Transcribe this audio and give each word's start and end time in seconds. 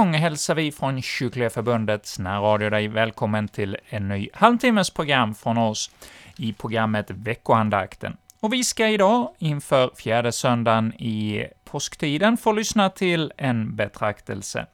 Gång 0.00 0.14
hälsar 0.14 0.54
vi 0.54 0.72
från 0.72 1.02
Kyrkliga 1.02 1.50
Förbundets 1.50 2.18
närradio 2.18 2.70
dig 2.70 2.88
välkommen 2.88 3.48
till 3.48 3.76
en 3.88 4.08
ny 4.08 4.28
halvtimmes 4.32 4.90
program 4.90 5.34
från 5.34 5.58
oss 5.58 5.90
i 6.36 6.52
programmet 6.52 7.10
Veckoandakten. 7.10 8.16
Och 8.40 8.52
vi 8.52 8.64
ska 8.64 8.88
idag, 8.88 9.34
inför 9.38 9.90
fjärde 9.96 10.32
söndagen 10.32 10.94
i 10.94 11.46
påsktiden, 11.64 12.36
få 12.36 12.52
lyssna 12.52 12.90
till 12.90 13.32
en 13.36 13.76
betraktelse. 13.76 14.66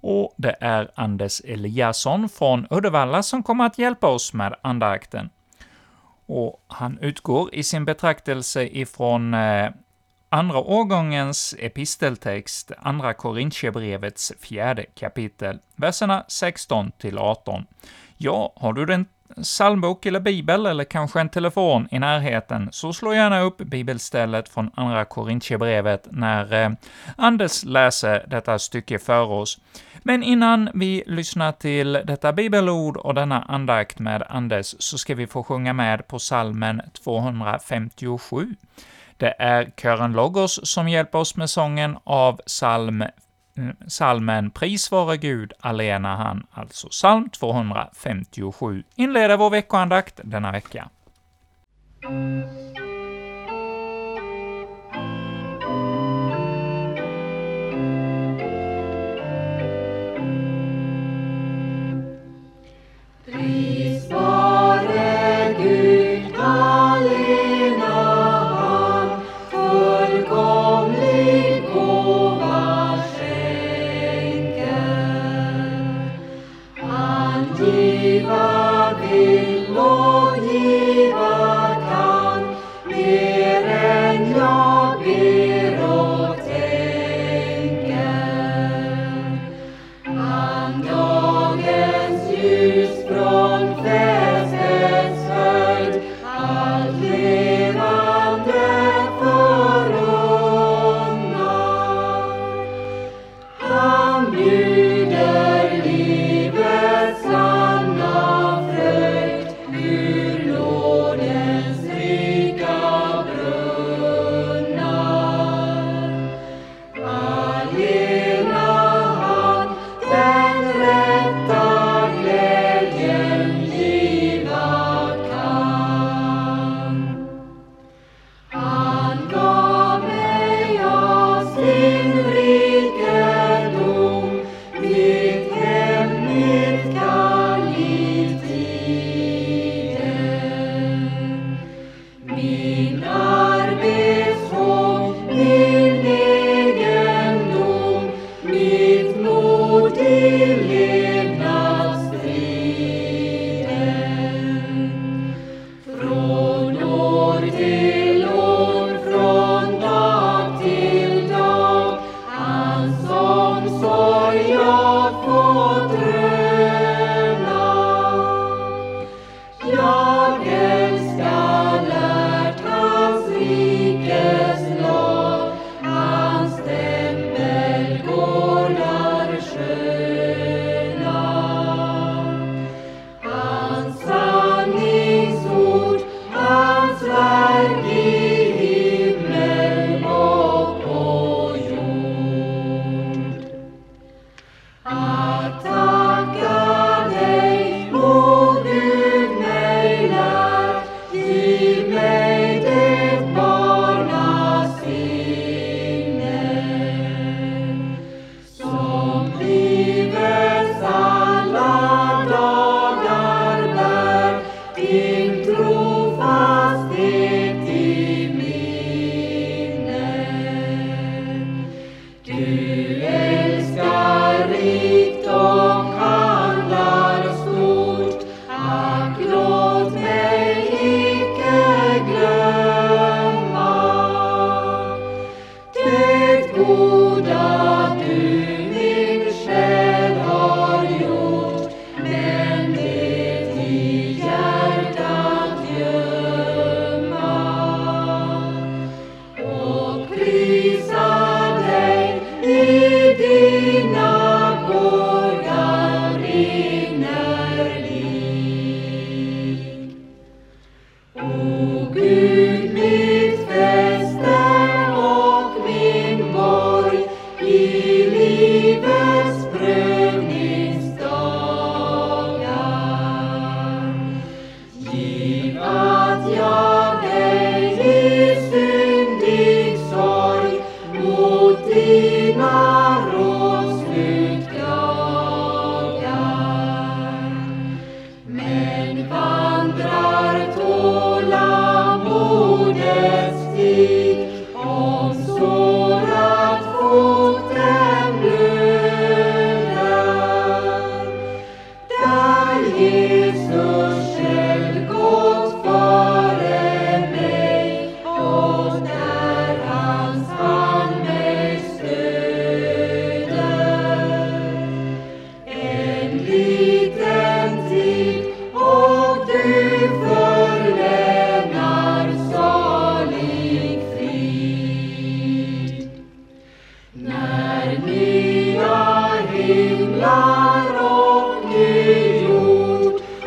Och 0.00 0.34
det 0.36 0.56
är 0.60 0.90
Anders 0.94 1.40
Eliasson 1.44 2.28
från 2.28 2.66
Uddevalla 2.70 3.22
som 3.22 3.42
kommer 3.42 3.66
att 3.66 3.78
hjälpa 3.78 4.06
oss 4.06 4.32
med 4.32 4.54
andakten. 4.62 5.30
Och 6.26 6.64
han 6.66 6.98
utgår 6.98 7.54
i 7.54 7.62
sin 7.62 7.84
betraktelse 7.84 8.78
ifrån 8.78 9.34
eh, 9.34 9.70
andra 10.34 10.58
årgångens 10.58 11.54
episteltext, 11.58 12.72
Andra 12.78 13.14
Korintierbrevets 13.14 14.32
fjärde 14.40 14.84
kapitel, 14.94 15.58
verserna 15.76 16.24
16–18. 16.28 17.64
Ja, 18.16 18.52
har 18.56 18.72
du 18.72 18.86
den 18.86 19.06
psalmbok 19.42 20.06
eller 20.06 20.20
bibel, 20.20 20.66
eller 20.66 20.84
kanske 20.84 21.20
en 21.20 21.28
telefon 21.28 21.88
i 21.90 21.98
närheten, 21.98 22.68
så 22.72 22.92
slå 22.92 23.14
gärna 23.14 23.40
upp 23.40 23.56
bibelstället 23.56 24.48
från 24.48 24.70
Andra 24.74 25.04
Korintierbrevet 25.04 26.08
när 26.10 26.52
eh, 26.52 26.70
Anders 27.16 27.64
läser 27.64 28.24
detta 28.26 28.58
stycke 28.58 28.98
för 28.98 29.30
oss. 29.30 29.58
Men 30.02 30.22
innan 30.22 30.70
vi 30.74 31.02
lyssnar 31.06 31.52
till 31.52 31.92
detta 31.92 32.32
bibelord 32.32 32.96
och 32.96 33.14
denna 33.14 33.42
andakt 33.42 33.98
med 33.98 34.22
Anders, 34.28 34.74
så 34.78 34.98
ska 34.98 35.14
vi 35.14 35.26
få 35.26 35.42
sjunga 35.42 35.72
med 35.72 36.08
på 36.08 36.18
salmen 36.18 36.82
257. 37.04 38.54
Det 39.16 39.34
är 39.38 39.72
kören 39.76 40.12
Logos 40.12 40.60
som 40.62 40.88
hjälper 40.88 41.18
oss 41.18 41.36
med 41.36 41.50
sången 41.50 41.98
av 42.04 42.36
psalm, 42.46 43.04
mm, 43.56 43.76
salmen 43.88 44.50
Pris 44.50 44.90
vare 44.90 45.16
Gud, 45.16 45.52
allena 45.60 46.16
han, 46.16 46.46
alltså 46.50 46.88
psalm 46.88 47.28
257, 47.28 48.84
inleder 48.94 49.36
vår 49.36 49.50
veckoandakt 49.50 50.20
denna 50.24 50.52
vecka. 50.52 50.88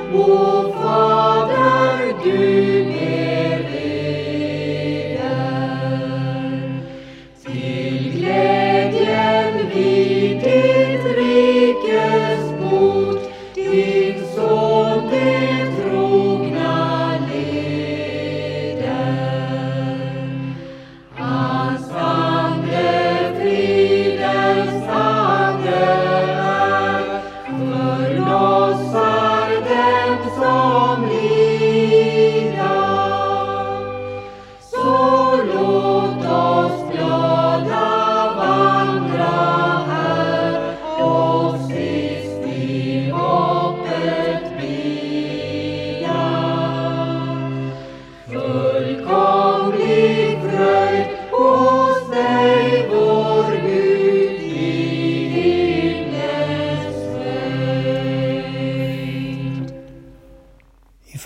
Whoa. 0.09 0.56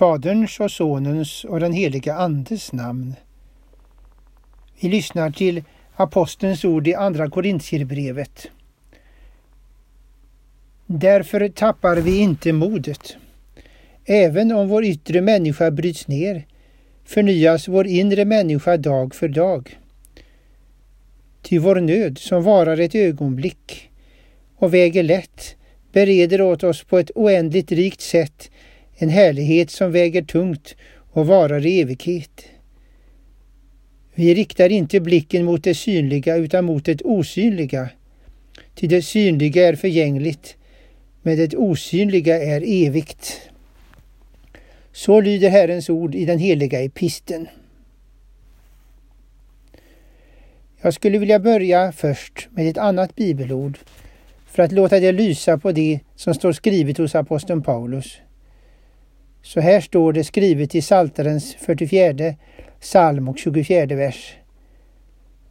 Faderns 0.02 0.60
och 0.60 0.72
Sonens 0.72 1.44
och 1.44 1.60
den 1.60 1.74
heliga 1.74 2.14
Andes 2.14 2.74
namn. 2.74 3.16
Vi 4.80 4.90
lyssnar 4.90 5.32
till 5.32 5.64
apostelns 5.96 6.66
ord 6.66 6.88
i 6.88 6.96
Andra 6.96 7.30
Korintierbrevet. 7.30 8.48
Därför 10.86 11.50
tappar 11.50 11.96
vi 11.98 12.20
inte 12.20 12.54
modet. 12.54 13.16
Även 14.06 14.52
om 14.52 14.68
vår 14.68 14.86
yttre 14.86 15.22
människa 15.22 15.72
bryts 15.72 16.08
ner 16.08 16.46
förnyas 17.06 17.68
vår 17.68 17.88
inre 17.88 18.26
människa 18.26 18.78
dag 18.78 19.16
för 19.16 19.28
dag. 19.28 19.80
Ty 21.42 21.60
vår 21.60 21.76
nöd, 21.76 22.18
som 22.18 22.44
varar 22.44 22.78
ett 22.78 22.96
ögonblick 22.96 23.92
och 24.56 24.74
väger 24.74 25.04
lätt, 25.04 25.56
bereder 25.92 26.42
åt 26.42 26.64
oss 26.64 26.84
på 26.84 27.00
ett 27.00 27.12
oändligt 27.16 27.72
rikt 27.72 28.02
sätt 28.02 28.52
en 29.02 29.10
härlighet 29.10 29.70
som 29.70 29.92
väger 29.92 30.22
tungt 30.22 30.76
och 31.12 31.28
varar 31.28 31.66
i 31.66 31.82
evighet. 31.82 32.46
Vi 34.16 34.34
riktar 34.34 34.70
inte 34.70 35.00
blicken 35.00 35.46
mot 35.46 35.64
det 35.64 35.76
synliga 35.76 36.36
utan 36.36 36.66
mot 36.66 36.86
det 36.86 37.02
osynliga. 37.02 37.90
Ty 38.76 38.88
det 38.88 39.02
synliga 39.02 39.68
är 39.68 39.76
förgängligt, 39.76 40.56
men 41.22 41.38
det 41.38 41.56
osynliga 41.56 42.44
är 42.44 42.64
evigt. 42.66 43.42
Så 44.92 45.22
lyder 45.22 45.50
Herrens 45.50 45.90
ord 45.90 46.16
i 46.16 46.26
den 46.26 46.40
heliga 46.40 46.84
episten. 46.84 47.48
Jag 50.82 50.94
skulle 50.94 51.18
vilja 51.18 51.40
börja 51.40 51.92
först 51.92 52.48
med 52.52 52.68
ett 52.68 52.78
annat 52.78 53.16
bibelord 53.16 53.78
för 54.48 54.64
att 54.64 54.72
låta 54.72 55.00
det 55.00 55.12
lysa 55.12 55.58
på 55.58 55.72
det 55.72 56.00
som 56.16 56.34
står 56.34 56.52
skrivet 56.52 56.98
hos 56.98 57.16
aposteln 57.16 57.64
Paulus. 57.64 58.18
Så 59.42 59.60
här 59.60 59.82
står 59.82 60.14
det 60.14 60.24
skrivet 60.24 60.76
i 60.76 60.82
Saltarens 60.82 61.56
44 61.56 62.36
psalm 62.80 63.30
och 63.30 63.38
24 63.38 63.86
vers. 63.86 64.36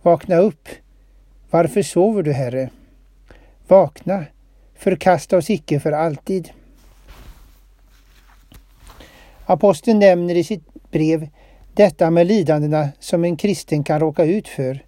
Vakna 0.03 0.37
upp, 0.37 0.69
varför 1.51 1.83
sover 1.83 2.23
du, 2.23 2.33
Herre? 2.33 2.71
Vakna, 3.69 4.25
förkasta 4.75 5.37
oss 5.37 5.51
icke 5.51 5.81
för 5.81 5.93
alltid. 5.93 6.51
Aposteln 9.47 9.99
nämner 9.99 10.35
i 10.35 10.45
sitt 10.45 10.91
brev 10.91 11.29
detta 11.75 12.11
med 12.11 12.27
lidandena 12.27 12.89
som 12.99 13.25
en 13.25 13.37
kristen 13.37 13.85
kan 13.85 14.01
råka 14.01 14.25
ut 14.25 14.49
för. 14.49 14.85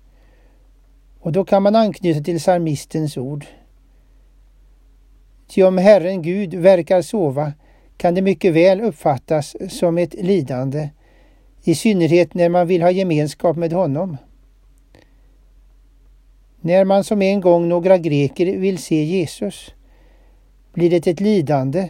Och 1.20 1.32
då 1.32 1.44
kan 1.44 1.62
man 1.62 1.76
anknyta 1.76 2.20
till 2.20 2.38
psalmistens 2.38 3.16
ord. 3.16 3.46
Ty 5.48 5.62
om 5.62 5.78
Herren 5.78 6.22
Gud 6.22 6.54
verkar 6.54 7.02
sova 7.02 7.52
kan 8.02 8.14
det 8.14 8.22
mycket 8.22 8.54
väl 8.54 8.80
uppfattas 8.80 9.56
som 9.68 9.98
ett 9.98 10.14
lidande, 10.14 10.88
i 11.64 11.74
synnerhet 11.74 12.34
när 12.34 12.48
man 12.48 12.66
vill 12.66 12.82
ha 12.82 12.90
gemenskap 12.90 13.56
med 13.56 13.72
honom. 13.72 14.16
När 16.60 16.84
man 16.84 17.04
som 17.04 17.22
en 17.22 17.40
gång 17.40 17.68
några 17.68 17.98
greker 17.98 18.58
vill 18.58 18.78
se 18.78 19.04
Jesus 19.04 19.74
blir 20.72 20.90
det 20.90 21.06
ett 21.06 21.20
lidande 21.20 21.88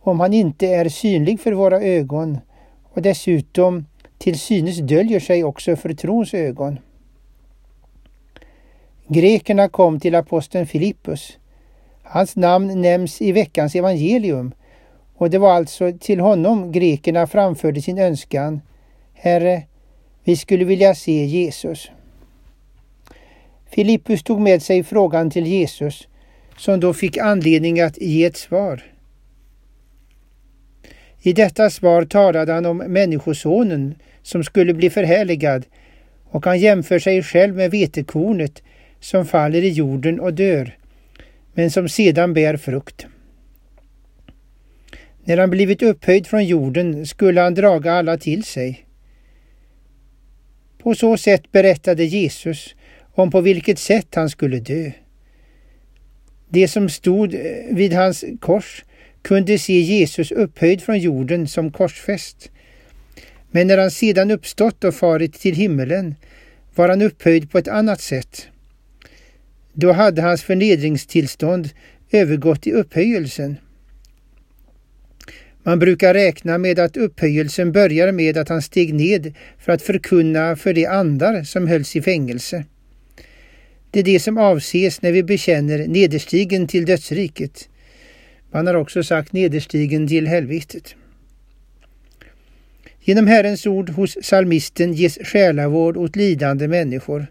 om 0.00 0.20
han 0.20 0.32
inte 0.32 0.66
är 0.66 0.88
synlig 0.88 1.40
för 1.40 1.52
våra 1.52 1.80
ögon 1.80 2.38
och 2.82 3.02
dessutom 3.02 3.86
till 4.18 4.38
synes 4.38 4.78
döljer 4.78 5.20
sig 5.20 5.44
också 5.44 5.76
för 5.76 5.94
trons 5.94 6.34
ögon. 6.34 6.78
Grekerna 9.06 9.68
kom 9.68 10.00
till 10.00 10.14
aposteln 10.14 10.66
Filippus. 10.66 11.38
Hans 12.02 12.36
namn 12.36 12.82
nämns 12.82 13.22
i 13.22 13.32
veckans 13.32 13.74
evangelium 13.74 14.54
och 15.14 15.30
det 15.30 15.38
var 15.38 15.52
alltså 15.52 15.92
till 16.00 16.20
honom 16.20 16.72
grekerna 16.72 17.26
framförde 17.26 17.82
sin 17.82 17.98
önskan. 17.98 18.60
Herre, 19.12 19.62
vi 20.24 20.36
skulle 20.36 20.64
vilja 20.64 20.94
se 20.94 21.24
Jesus. 21.24 21.90
Filippus 23.66 24.22
tog 24.22 24.40
med 24.40 24.62
sig 24.62 24.82
frågan 24.82 25.30
till 25.30 25.46
Jesus 25.46 26.08
som 26.58 26.80
då 26.80 26.94
fick 26.94 27.18
anledning 27.18 27.80
att 27.80 27.98
ge 27.98 28.24
ett 28.24 28.36
svar. 28.36 28.82
I 31.22 31.32
detta 31.32 31.70
svar 31.70 32.04
talade 32.04 32.52
han 32.52 32.66
om 32.66 32.76
Människosonen 32.76 33.94
som 34.22 34.44
skulle 34.44 34.74
bli 34.74 34.90
förhärligad 34.90 35.66
och 36.24 36.46
han 36.46 36.58
jämför 36.58 36.98
sig 36.98 37.22
själv 37.22 37.56
med 37.56 37.70
vetekornet 37.70 38.62
som 39.00 39.26
faller 39.26 39.62
i 39.62 39.68
jorden 39.68 40.20
och 40.20 40.34
dör, 40.34 40.78
men 41.54 41.70
som 41.70 41.88
sedan 41.88 42.34
bär 42.34 42.56
frukt. 42.56 43.06
När 45.24 45.36
han 45.36 45.50
blivit 45.50 45.82
upphöjd 45.82 46.26
från 46.26 46.44
jorden 46.44 47.06
skulle 47.06 47.40
han 47.40 47.54
draga 47.54 47.92
alla 47.92 48.16
till 48.16 48.44
sig. 48.44 48.86
På 50.78 50.94
så 50.94 51.16
sätt 51.16 51.52
berättade 51.52 52.04
Jesus 52.04 52.74
om 53.14 53.30
på 53.30 53.40
vilket 53.40 53.78
sätt 53.78 54.14
han 54.14 54.30
skulle 54.30 54.60
dö. 54.60 54.90
De 56.48 56.68
som 56.68 56.88
stod 56.88 57.34
eh, 57.34 57.40
vid 57.70 57.92
hans 57.92 58.24
kors 58.40 58.84
kunde 59.22 59.58
se 59.58 59.80
Jesus 59.80 60.32
upphöjd 60.32 60.82
från 60.82 60.98
jorden 60.98 61.48
som 61.48 61.70
korsfäst. 61.70 62.50
Men 63.50 63.66
när 63.66 63.78
han 63.78 63.90
sedan 63.90 64.30
uppstått 64.30 64.84
och 64.84 64.94
farit 64.94 65.32
till 65.32 65.54
himmelen 65.54 66.14
var 66.74 66.88
han 66.88 67.02
upphöjd 67.02 67.50
på 67.50 67.58
ett 67.58 67.68
annat 67.68 68.00
sätt. 68.00 68.48
Då 69.72 69.92
hade 69.92 70.22
hans 70.22 70.42
förnedringstillstånd 70.42 71.68
övergått 72.10 72.66
i 72.66 72.72
upphöjelsen. 72.72 73.56
Man 75.66 75.78
brukar 75.78 76.14
räkna 76.14 76.58
med 76.58 76.78
att 76.78 76.96
upphöjelsen 76.96 77.72
börjar 77.72 78.12
med 78.12 78.36
att 78.36 78.48
han 78.48 78.62
steg 78.62 78.94
ned 78.94 79.34
för 79.58 79.72
att 79.72 79.82
förkunna 79.82 80.56
för 80.56 80.72
de 80.72 80.86
andar 80.86 81.42
som 81.42 81.68
hölls 81.68 81.96
i 81.96 82.02
fängelse. 82.02 82.64
Det 83.90 84.00
är 84.00 84.04
det 84.04 84.20
som 84.20 84.38
avses 84.38 85.02
när 85.02 85.12
vi 85.12 85.22
bekänner 85.22 85.86
nederstigen 85.86 86.66
till 86.66 86.84
dödsriket. 86.84 87.68
Man 88.50 88.66
har 88.66 88.74
också 88.74 89.02
sagt 89.02 89.32
nederstigen 89.32 90.08
till 90.08 90.26
helvetet. 90.26 90.94
Genom 93.00 93.26
Herrens 93.26 93.66
ord 93.66 93.90
hos 93.90 94.14
psalmisten 94.14 94.92
ges 94.92 95.18
själavård 95.22 95.96
åt 95.96 96.16
lidande 96.16 96.68
människor. 96.68 97.26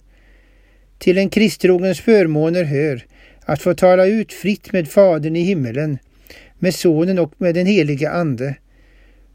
Till 0.97 1.17
en 1.17 1.29
kristrogens 1.29 1.99
förmåner 1.99 2.63
hör 2.63 3.05
att 3.45 3.61
få 3.61 3.73
tala 3.73 4.05
ut 4.05 4.33
fritt 4.33 4.73
med 4.73 4.87
Fadern 4.87 5.35
i 5.35 5.41
himmelen 5.41 5.97
med 6.63 6.75
Sonen 6.75 7.19
och 7.19 7.33
med 7.37 7.55
den 7.55 7.65
helige 7.65 8.11
Ande. 8.11 8.55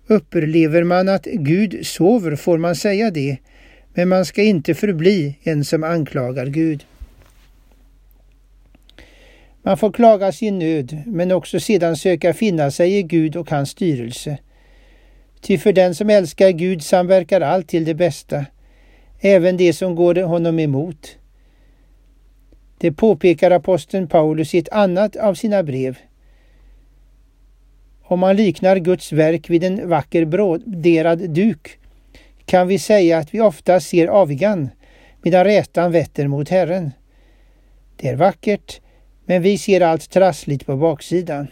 Upplever 0.06 0.84
man 0.84 1.08
att 1.08 1.24
Gud 1.24 1.86
sover 1.86 2.36
får 2.36 2.58
man 2.58 2.76
säga 2.76 3.10
det, 3.10 3.36
men 3.94 4.08
man 4.08 4.24
ska 4.24 4.42
inte 4.42 4.74
förbli 4.74 5.38
en 5.42 5.64
som 5.64 5.84
anklagar 5.84 6.46
Gud. 6.46 6.84
Man 9.62 9.76
får 9.76 9.92
klaga 9.92 10.32
sin 10.32 10.58
nöd, 10.58 11.02
men 11.06 11.32
också 11.32 11.60
sedan 11.60 11.96
söka 11.96 12.34
finna 12.34 12.70
sig 12.70 12.98
i 12.98 13.02
Gud 13.02 13.36
och 13.36 13.50
hans 13.50 13.70
styrelse. 13.70 14.38
Ty 15.40 15.58
för 15.58 15.72
den 15.72 15.94
som 15.94 16.10
älskar 16.10 16.50
Gud 16.50 16.82
samverkar 16.82 17.40
allt 17.40 17.68
till 17.68 17.84
det 17.84 17.94
bästa, 17.94 18.46
även 19.20 19.56
det 19.56 19.72
som 19.72 19.94
går 19.94 20.14
honom 20.14 20.58
emot. 20.58 21.16
Det 22.78 22.92
påpekar 22.92 23.50
aposteln 23.50 24.08
Paulus 24.08 24.54
i 24.54 24.58
ett 24.58 24.68
annat 24.68 25.16
av 25.16 25.34
sina 25.34 25.62
brev. 25.62 25.98
Om 28.10 28.20
man 28.20 28.36
liknar 28.36 28.76
Guds 28.76 29.12
verk 29.12 29.50
vid 29.50 29.64
en 29.64 29.88
vacker 29.88 30.24
broderad 30.24 31.30
duk 31.30 31.78
kan 32.44 32.68
vi 32.68 32.78
säga 32.78 33.18
att 33.18 33.34
vi 33.34 33.40
ofta 33.40 33.80
ser 33.80 34.08
avigan 34.08 34.68
medan 35.22 35.44
rätan 35.44 35.92
vetter 35.92 36.26
mot 36.28 36.48
Herren. 36.48 36.90
Det 37.96 38.08
är 38.08 38.16
vackert, 38.16 38.80
men 39.26 39.42
vi 39.42 39.58
ser 39.58 39.80
allt 39.80 40.10
trassligt 40.10 40.66
på 40.66 40.76
baksidan. 40.76 41.46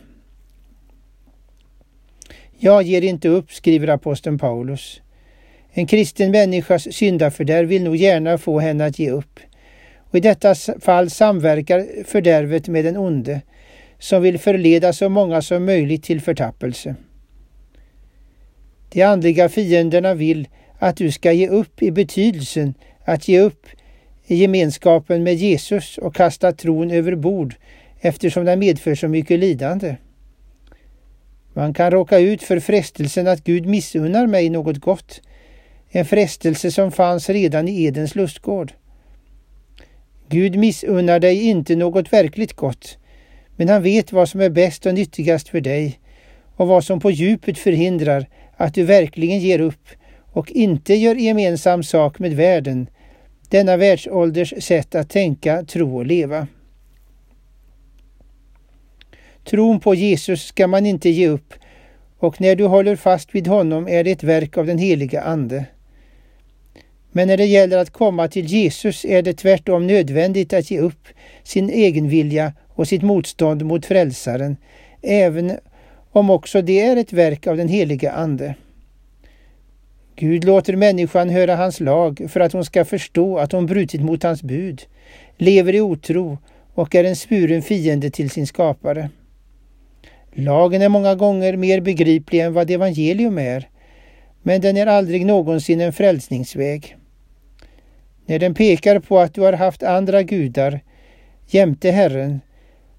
Jag 2.58 2.82
ger 2.82 3.02
inte 3.02 3.28
upp, 3.28 3.52
skriver 3.52 3.88
aposteln 3.88 4.38
Paulus. 4.38 5.00
En 5.72 5.86
kristen 5.86 6.30
människas 6.30 6.92
syndafördärv 6.92 7.68
vill 7.68 7.84
nog 7.84 7.96
gärna 7.96 8.38
få 8.38 8.58
henne 8.58 8.84
att 8.84 8.98
ge 8.98 9.10
upp. 9.10 9.40
Och 9.98 10.14
I 10.14 10.20
detta 10.20 10.54
fall 10.80 11.10
samverkar 11.10 12.04
fördärvet 12.04 12.68
med 12.68 12.84
den 12.84 12.96
onde, 12.96 13.40
som 13.98 14.22
vill 14.22 14.38
förleda 14.38 14.92
så 14.92 15.08
många 15.08 15.42
som 15.42 15.64
möjligt 15.64 16.02
till 16.02 16.20
förtappelse. 16.20 16.94
De 18.88 19.02
andliga 19.02 19.48
fienderna 19.48 20.14
vill 20.14 20.48
att 20.78 20.96
du 20.96 21.12
ska 21.12 21.32
ge 21.32 21.48
upp 21.48 21.82
i 21.82 21.90
betydelsen 21.90 22.74
att 23.04 23.28
ge 23.28 23.40
upp 23.40 23.66
i 24.26 24.34
gemenskapen 24.34 25.22
med 25.22 25.34
Jesus 25.34 25.98
och 25.98 26.14
kasta 26.14 26.52
tron 26.52 26.90
över 26.90 27.14
bord 27.14 27.54
eftersom 28.00 28.44
den 28.44 28.58
medför 28.58 28.94
så 28.94 29.08
mycket 29.08 29.38
lidande. 29.40 29.96
Man 31.52 31.74
kan 31.74 31.90
råka 31.90 32.18
ut 32.18 32.42
för 32.42 32.60
frestelsen 32.60 33.26
att 33.26 33.44
Gud 33.44 33.66
missunnar 33.66 34.26
mig 34.26 34.50
något 34.50 34.78
gott, 34.78 35.20
en 35.88 36.04
frestelse 36.04 36.70
som 36.70 36.92
fanns 36.92 37.28
redan 37.30 37.68
i 37.68 37.84
Edens 37.84 38.14
lustgård. 38.14 38.72
Gud 40.28 40.56
missunnar 40.56 41.20
dig 41.20 41.42
inte 41.42 41.76
något 41.76 42.12
verkligt 42.12 42.52
gott, 42.52 42.98
men 43.56 43.68
han 43.68 43.82
vet 43.82 44.12
vad 44.12 44.28
som 44.28 44.40
är 44.40 44.50
bäst 44.50 44.86
och 44.86 44.94
nyttigast 44.94 45.48
för 45.48 45.60
dig 45.60 46.00
och 46.56 46.68
vad 46.68 46.84
som 46.84 47.00
på 47.00 47.10
djupet 47.10 47.58
förhindrar 47.58 48.26
att 48.56 48.74
du 48.74 48.84
verkligen 48.84 49.38
ger 49.38 49.60
upp 49.60 49.88
och 50.32 50.50
inte 50.50 50.94
gör 50.94 51.14
gemensam 51.14 51.82
sak 51.82 52.18
med 52.18 52.36
världen, 52.36 52.86
denna 53.48 53.76
världsålders 53.76 54.54
sätt 54.64 54.94
att 54.94 55.10
tänka, 55.10 55.64
tro 55.64 55.96
och 55.96 56.06
leva. 56.06 56.46
Tron 59.44 59.80
på 59.80 59.94
Jesus 59.94 60.46
ska 60.46 60.66
man 60.66 60.86
inte 60.86 61.10
ge 61.10 61.28
upp 61.28 61.54
och 62.18 62.40
när 62.40 62.56
du 62.56 62.64
håller 62.64 62.96
fast 62.96 63.34
vid 63.34 63.46
honom 63.46 63.88
är 63.88 64.04
det 64.04 64.10
ett 64.10 64.22
verk 64.22 64.58
av 64.58 64.66
den 64.66 64.78
heliga 64.78 65.22
Ande. 65.22 65.66
Men 67.16 67.28
när 67.28 67.36
det 67.36 67.44
gäller 67.44 67.78
att 67.78 67.90
komma 67.90 68.28
till 68.28 68.46
Jesus 68.46 69.04
är 69.04 69.22
det 69.22 69.32
tvärtom 69.32 69.86
nödvändigt 69.86 70.52
att 70.52 70.70
ge 70.70 70.78
upp 70.80 71.08
sin 71.42 71.70
egen 71.70 72.08
vilja 72.08 72.52
och 72.68 72.88
sitt 72.88 73.02
motstånd 73.02 73.64
mot 73.64 73.86
Frälsaren, 73.86 74.56
även 75.02 75.52
om 76.12 76.30
också 76.30 76.62
det 76.62 76.80
är 76.80 76.96
ett 76.96 77.12
verk 77.12 77.46
av 77.46 77.56
den 77.56 77.68
heliga 77.68 78.12
Ande. 78.12 78.54
Gud 80.16 80.44
låter 80.44 80.76
människan 80.76 81.30
höra 81.30 81.56
hans 81.56 81.80
lag 81.80 82.26
för 82.28 82.40
att 82.40 82.52
hon 82.52 82.64
ska 82.64 82.84
förstå 82.84 83.38
att 83.38 83.52
hon 83.52 83.66
brutit 83.66 84.00
mot 84.00 84.22
hans 84.22 84.42
bud, 84.42 84.82
lever 85.36 85.74
i 85.74 85.80
otro 85.80 86.38
och 86.74 86.94
är 86.94 87.04
en 87.04 87.16
spuren 87.16 87.62
fiende 87.62 88.10
till 88.10 88.30
sin 88.30 88.46
skapare. 88.46 89.10
Lagen 90.32 90.82
är 90.82 90.88
många 90.88 91.14
gånger 91.14 91.56
mer 91.56 91.80
begriplig 91.80 92.40
än 92.40 92.52
vad 92.52 92.70
evangelium 92.70 93.38
är, 93.38 93.68
men 94.42 94.60
den 94.60 94.76
är 94.76 94.86
aldrig 94.86 95.26
någonsin 95.26 95.80
en 95.80 95.92
frälsningsväg. 95.92 96.96
När 98.26 98.38
den 98.38 98.54
pekar 98.54 98.98
på 98.98 99.18
att 99.18 99.34
du 99.34 99.40
har 99.40 99.52
haft 99.52 99.82
andra 99.82 100.22
gudar 100.22 100.80
jämte 101.46 101.90
Herren, 101.90 102.40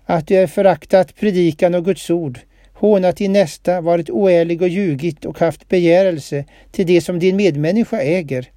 att 0.06 0.28
du 0.28 0.36
är 0.36 0.48
föraktat 0.48 1.16
predikan 1.16 1.76
och 1.76 1.86
Guds 1.86 2.10
ord, 2.10 2.40
hånat 2.74 3.18
din 3.18 3.34
nästa, 3.34 3.82
varit 3.82 4.10
oärlig 4.10 4.62
och 4.62 4.68
ljugit 4.68 5.26
och 5.26 5.40
haft 5.40 5.70
begärelse 5.70 6.46
till 6.72 6.88
det 6.88 7.02
som 7.02 7.20
din 7.20 7.36
medmänniska 7.36 8.02
äger, 8.02 8.50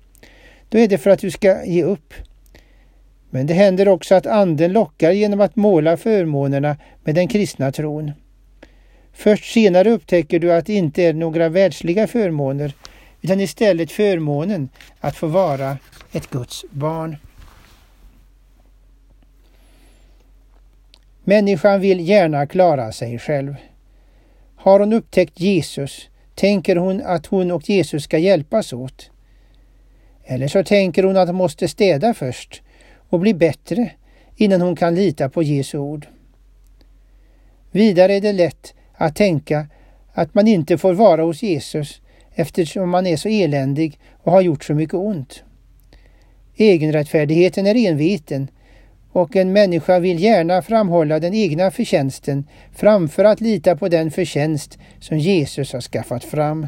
då 0.69 0.79
är 0.79 0.89
det 0.89 0.99
för 0.99 1.11
att 1.11 1.21
du 1.21 1.31
ska 1.31 1.65
ge 1.65 1.83
upp. 1.83 2.15
Men 3.31 3.47
det 3.47 3.55
händer 3.55 3.89
också 3.89 4.15
att 4.15 4.27
anden 4.27 4.73
lockar 4.73 5.11
genom 5.11 5.41
att 5.41 5.57
måla 5.57 5.97
förmånerna 5.97 6.77
med 7.05 7.15
den 7.15 7.29
kristna 7.29 7.73
tron. 7.73 8.12
Först 9.12 9.53
senare 9.53 9.91
upptäcker 9.91 10.39
du 10.39 10.53
att 10.53 10.67
det 10.67 10.75
inte 10.75 11.03
är 11.03 11.12
några 11.12 11.49
världsliga 11.49 12.07
förmåner 12.07 12.73
utan 13.23 13.41
istället 13.41 13.93
förmånen 13.93 14.69
att 15.00 15.17
få 15.17 15.27
vara 15.27 15.79
ett 16.12 16.31
Guds 16.31 16.64
barn. 16.71 17.17
Människan 21.25 21.81
vill 21.81 22.09
gärna 22.09 22.47
klara 22.47 22.93
sig 22.93 23.19
själv. 23.19 23.55
Har 24.57 24.81
hon 24.81 24.93
upptäckt 24.93 25.40
Jesus 25.40 26.11
tänker 26.40 26.76
hon 26.76 27.02
att 27.02 27.26
hon 27.26 27.50
och 27.50 27.69
Jesus 27.69 28.05
ska 28.05 28.19
hjälpas 28.19 28.73
åt. 28.73 29.11
Eller 30.25 30.49
så 30.49 30.64
tänker 30.64 31.02
hon 31.02 31.17
att 31.17 31.29
hon 31.29 31.37
måste 31.37 31.69
städa 31.69 32.14
först 32.14 32.62
och 33.09 33.21
bli 33.21 33.35
bättre 33.35 33.90
innan 34.37 34.61
hon 34.61 34.76
kan 34.76 34.95
lita 34.95 35.29
på 35.29 35.43
Jesu 35.43 35.79
ord. 35.79 36.07
Vidare 37.71 38.14
är 38.14 38.21
det 38.21 38.33
lätt 38.33 38.75
att 38.95 39.17
tänka 39.17 39.67
att 40.12 40.35
man 40.35 40.49
inte 40.49 40.79
får 40.79 40.95
vara 40.95 41.23
hos 41.23 41.43
Jesus 41.43 42.00
eftersom 42.35 42.90
man 42.90 43.07
är 43.07 43.17
så 43.17 43.29
eländig 43.29 43.99
och 44.23 44.33
har 44.33 44.40
gjort 44.40 44.64
så 44.64 44.75
mycket 44.75 44.95
ont. 44.95 45.43
Egenrättfärdigheten 46.61 47.67
är 47.67 47.75
enveten 47.75 48.50
och 49.12 49.37
en 49.37 49.52
människa 49.52 49.99
vill 49.99 50.23
gärna 50.23 50.62
framhålla 50.62 51.21
den 51.21 51.35
egna 51.35 51.71
förtjänsten 51.71 52.45
framför 52.73 53.25
att 53.25 53.40
lita 53.40 53.76
på 53.76 53.88
den 53.88 54.11
förtjänst 54.11 54.79
som 54.99 55.19
Jesus 55.19 55.73
har 55.73 55.81
skaffat 55.81 56.25
fram. 56.25 56.67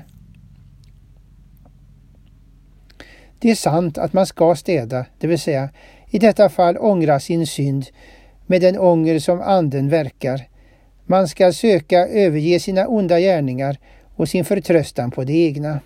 Det 3.38 3.50
är 3.50 3.54
sant 3.54 3.98
att 3.98 4.12
man 4.12 4.26
ska 4.26 4.54
städa, 4.54 5.06
det 5.18 5.26
vill 5.26 5.38
säga 5.38 5.70
i 6.10 6.18
detta 6.18 6.48
fall 6.48 6.76
ångra 6.78 7.20
sin 7.20 7.46
synd 7.46 7.86
med 8.46 8.60
den 8.60 8.78
ånger 8.78 9.18
som 9.18 9.40
Anden 9.40 9.88
verkar. 9.88 10.48
Man 11.06 11.28
ska 11.28 11.52
söka 11.52 11.98
överge 11.98 12.60
sina 12.60 12.86
onda 12.86 13.20
gärningar 13.20 13.76
och 14.16 14.28
sin 14.28 14.44
förtröstan 14.44 15.10
på 15.10 15.24
det 15.24 15.32
egna. 15.32 15.80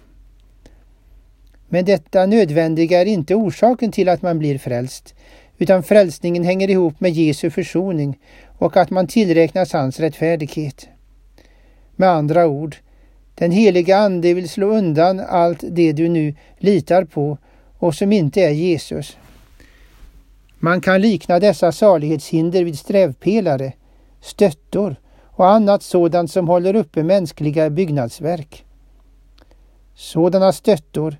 Men 1.68 1.84
detta 1.84 2.26
nödvändiga 2.26 3.00
är 3.00 3.06
inte 3.06 3.34
orsaken 3.34 3.92
till 3.92 4.08
att 4.08 4.22
man 4.22 4.38
blir 4.38 4.58
frälst, 4.58 5.14
utan 5.58 5.82
frälsningen 5.82 6.44
hänger 6.44 6.70
ihop 6.70 7.00
med 7.00 7.12
Jesu 7.12 7.50
försoning 7.50 8.18
och 8.58 8.76
att 8.76 8.90
man 8.90 9.06
tillräknas 9.06 9.72
hans 9.72 10.00
rättfärdighet. 10.00 10.88
Med 11.96 12.08
andra 12.08 12.46
ord, 12.46 12.76
den 13.34 13.50
heliga 13.50 13.98
Ande 13.98 14.34
vill 14.34 14.48
slå 14.48 14.66
undan 14.66 15.20
allt 15.20 15.64
det 15.70 15.92
du 15.92 16.08
nu 16.08 16.34
litar 16.58 17.04
på 17.04 17.38
och 17.78 17.94
som 17.94 18.12
inte 18.12 18.40
är 18.40 18.50
Jesus. 18.50 19.16
Man 20.58 20.80
kan 20.80 21.00
likna 21.00 21.38
dessa 21.38 21.72
salighetshinder 21.72 22.64
vid 22.64 22.78
strävpelare, 22.78 23.72
stöttor 24.20 24.96
och 25.22 25.48
annat 25.48 25.82
sådant 25.82 26.30
som 26.30 26.48
håller 26.48 26.76
uppe 26.76 27.02
mänskliga 27.02 27.70
byggnadsverk. 27.70 28.64
Sådana 29.94 30.52
stöttor 30.52 31.16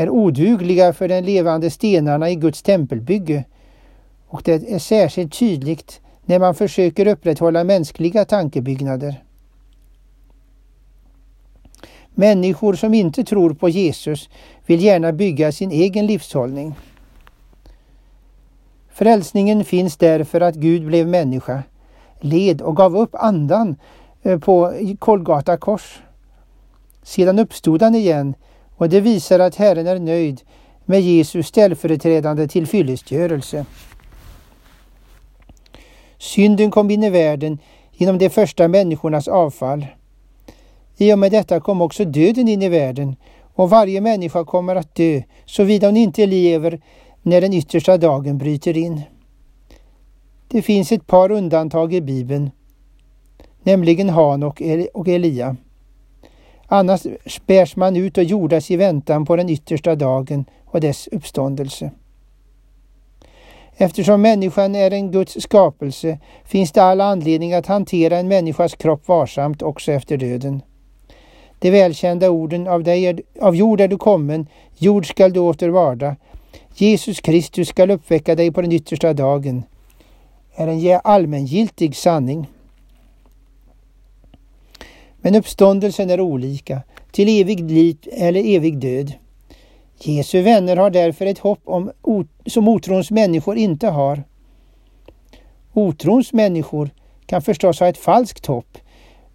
är 0.00 0.10
odugliga 0.10 0.92
för 0.92 1.08
de 1.08 1.20
levande 1.20 1.70
stenarna 1.70 2.30
i 2.30 2.34
Guds 2.34 2.62
tempelbygge 2.62 3.44
och 4.26 4.42
det 4.44 4.72
är 4.72 4.78
särskilt 4.78 5.38
tydligt 5.38 6.00
när 6.24 6.38
man 6.38 6.54
försöker 6.54 7.06
upprätthålla 7.06 7.64
mänskliga 7.64 8.24
tankebyggnader. 8.24 9.22
Människor 12.14 12.74
som 12.74 12.94
inte 12.94 13.24
tror 13.24 13.54
på 13.54 13.68
Jesus 13.68 14.28
vill 14.66 14.84
gärna 14.84 15.12
bygga 15.12 15.52
sin 15.52 15.70
egen 15.70 16.06
livshållning. 16.06 16.74
Frälsningen 18.88 19.64
finns 19.64 19.96
därför 19.96 20.40
att 20.40 20.54
Gud 20.54 20.86
blev 20.86 21.08
människa, 21.08 21.62
led 22.20 22.62
och 22.62 22.76
gav 22.76 22.96
upp 22.96 23.14
andan 23.14 23.76
eh, 24.22 24.38
på 24.38 24.72
Kolgata 24.98 25.56
kors. 25.56 26.00
Sedan 27.02 27.38
uppstod 27.38 27.82
han 27.82 27.94
igen 27.94 28.34
och 28.80 28.88
det 28.88 29.00
visar 29.00 29.38
att 29.38 29.56
Herren 29.56 29.86
är 29.86 29.98
nöjd 29.98 30.42
med 30.84 31.00
Jesus 31.00 31.46
ställföreträdande 31.46 32.48
tillfyllestgörelse. 32.48 33.66
Synden 36.18 36.70
kom 36.70 36.90
in 36.90 37.04
i 37.04 37.10
världen 37.10 37.58
genom 37.92 38.18
de 38.18 38.30
första 38.30 38.68
människornas 38.68 39.28
avfall. 39.28 39.86
I 40.96 41.12
och 41.12 41.18
med 41.18 41.32
detta 41.32 41.60
kom 41.60 41.80
också 41.80 42.04
döden 42.04 42.48
in 42.48 42.62
i 42.62 42.68
världen 42.68 43.16
och 43.54 43.70
varje 43.70 44.00
människa 44.00 44.44
kommer 44.44 44.76
att 44.76 44.94
dö 44.94 45.22
såvida 45.44 45.86
hon 45.86 45.96
inte 45.96 46.26
lever 46.26 46.80
när 47.22 47.40
den 47.40 47.52
yttersta 47.52 47.98
dagen 47.98 48.38
bryter 48.38 48.76
in. 48.76 49.02
Det 50.48 50.62
finns 50.62 50.92
ett 50.92 51.06
par 51.06 51.30
undantag 51.30 51.94
i 51.94 52.00
Bibeln, 52.00 52.50
nämligen 53.62 54.08
Hanok 54.08 54.62
och 54.94 55.08
Elia. 55.08 55.56
Annars 56.72 57.06
spärs 57.26 57.76
man 57.76 57.96
ut 57.96 58.18
och 58.18 58.24
jordas 58.24 58.70
i 58.70 58.76
väntan 58.76 59.26
på 59.26 59.36
den 59.36 59.50
yttersta 59.50 59.94
dagen 59.94 60.44
och 60.64 60.80
dess 60.80 61.06
uppståndelse. 61.12 61.90
Eftersom 63.76 64.22
människan 64.22 64.74
är 64.74 64.90
en 64.90 65.10
Guds 65.10 65.42
skapelse 65.42 66.18
finns 66.44 66.72
det 66.72 66.82
all 66.82 67.00
anledning 67.00 67.54
att 67.54 67.66
hantera 67.66 68.18
en 68.18 68.28
människas 68.28 68.74
kropp 68.74 69.08
varsamt 69.08 69.62
också 69.62 69.92
efter 69.92 70.16
döden. 70.16 70.62
De 71.58 71.70
välkända 71.70 72.30
orden 72.30 72.68
av, 72.68 72.82
dig 72.82 73.04
är, 73.04 73.22
av 73.40 73.56
jord 73.56 73.80
är 73.80 73.88
du 73.88 73.96
kommen, 73.96 74.46
jord 74.78 75.08
skall 75.08 75.32
du 75.32 75.40
åter 75.40 75.68
varda. 75.68 76.16
Jesus 76.74 77.20
Kristus 77.20 77.68
skall 77.68 77.90
uppväcka 77.90 78.34
dig 78.34 78.52
på 78.52 78.62
den 78.62 78.72
yttersta 78.72 79.12
dagen 79.12 79.62
är 80.54 80.68
en 80.68 81.00
allmängiltig 81.04 81.96
sanning. 81.96 82.46
Men 85.20 85.34
uppståndelsen 85.34 86.10
är 86.10 86.20
olika, 86.20 86.82
till 87.12 87.40
evig 87.40 87.70
liv 87.70 87.96
eller 88.12 88.56
evig 88.56 88.78
död. 88.78 89.12
Jesu 90.02 90.42
vänner 90.42 90.76
har 90.76 90.90
därför 90.90 91.26
ett 91.26 91.38
hopp 91.38 91.60
om, 91.64 91.92
som 92.46 92.68
otrons 92.68 93.10
människor 93.10 93.56
inte 93.56 93.88
har. 93.88 94.24
Otrons 95.72 96.32
människor 96.32 96.90
kan 97.26 97.42
förstås 97.42 97.80
ha 97.80 97.88
ett 97.88 97.98
falskt 97.98 98.46
hopp 98.46 98.78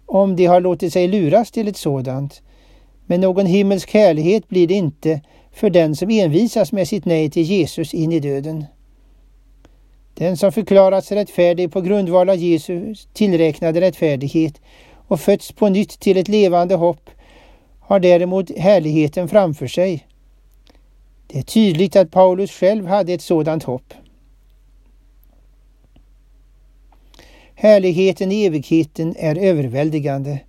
om 0.06 0.36
de 0.36 0.46
har 0.46 0.60
låtit 0.60 0.92
sig 0.92 1.08
luras 1.08 1.50
till 1.50 1.68
ett 1.68 1.76
sådant. 1.76 2.42
Men 3.06 3.20
någon 3.20 3.46
himmelsk 3.46 3.94
härlighet 3.94 4.48
blir 4.48 4.66
det 4.66 4.74
inte 4.74 5.20
för 5.52 5.70
den 5.70 5.96
som 5.96 6.10
envisas 6.10 6.72
med 6.72 6.88
sitt 6.88 7.04
nej 7.04 7.30
till 7.30 7.42
Jesus 7.42 7.94
in 7.94 8.12
i 8.12 8.20
döden. 8.20 8.64
Den 10.14 10.36
som 10.36 10.52
förklarats 10.52 11.12
rättfärdig 11.12 11.72
på 11.72 11.80
grundval 11.80 12.30
av 12.30 12.36
Jesus 12.36 13.08
tillräknade 13.12 13.80
rättfärdighet 13.80 14.60
och 15.06 15.20
fötts 15.20 15.52
på 15.52 15.68
nytt 15.68 16.00
till 16.00 16.16
ett 16.16 16.28
levande 16.28 16.74
hopp 16.74 17.10
har 17.80 18.00
däremot 18.00 18.58
härligheten 18.58 19.28
framför 19.28 19.66
sig. 19.66 20.06
Det 21.26 21.38
är 21.38 21.42
tydligt 21.42 21.96
att 21.96 22.10
Paulus 22.10 22.50
själv 22.50 22.86
hade 22.86 23.12
ett 23.12 23.22
sådant 23.22 23.62
hopp. 23.62 23.94
Härligheten 27.54 28.32
i 28.32 28.44
evigheten 28.44 29.14
är 29.18 29.38
överväldigande. 29.38 30.40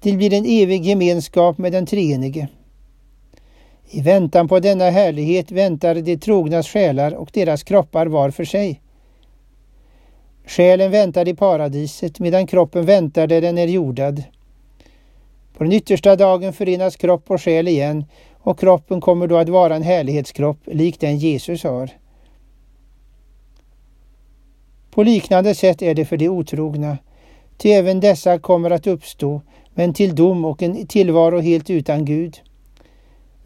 Det 0.00 0.12
blir 0.12 0.32
en 0.32 0.44
evig 0.46 0.84
gemenskap 0.84 1.58
med 1.58 1.72
den 1.72 1.86
treenige. 1.86 2.48
I 3.90 4.00
väntan 4.00 4.48
på 4.48 4.60
denna 4.60 4.90
härlighet 4.90 5.50
väntar 5.50 5.94
de 5.94 6.16
trognas 6.16 6.68
själar 6.68 7.14
och 7.14 7.30
deras 7.32 7.62
kroppar 7.62 8.06
var 8.06 8.30
för 8.30 8.44
sig. 8.44 8.80
Själen 10.46 10.90
väntar 10.90 11.28
i 11.28 11.34
paradiset 11.34 12.20
medan 12.20 12.46
kroppen 12.46 12.86
väntar 12.86 13.26
där 13.26 13.40
den 13.40 13.58
är 13.58 13.66
jordad. 13.66 14.22
På 15.52 15.64
den 15.64 15.72
yttersta 15.72 16.16
dagen 16.16 16.52
förenas 16.52 16.96
kropp 16.96 17.30
och 17.30 17.42
själ 17.42 17.68
igen 17.68 18.04
och 18.38 18.58
kroppen 18.58 19.00
kommer 19.00 19.26
då 19.26 19.36
att 19.36 19.48
vara 19.48 19.76
en 19.76 19.82
härlighetskropp 19.82 20.58
lik 20.66 21.00
den 21.00 21.18
Jesus 21.18 21.64
har. 21.64 21.90
På 24.90 25.02
liknande 25.02 25.54
sätt 25.54 25.82
är 25.82 25.94
det 25.94 26.04
för 26.04 26.16
de 26.16 26.28
otrogna, 26.28 26.98
ty 27.56 27.68
även 27.68 28.00
dessa 28.00 28.38
kommer 28.38 28.70
att 28.70 28.86
uppstå, 28.86 29.40
men 29.74 29.94
till 29.94 30.14
dom 30.14 30.44
och 30.44 30.62
en 30.62 30.86
tillvaro 30.86 31.40
helt 31.40 31.70
utan 31.70 32.04
Gud. 32.04 32.40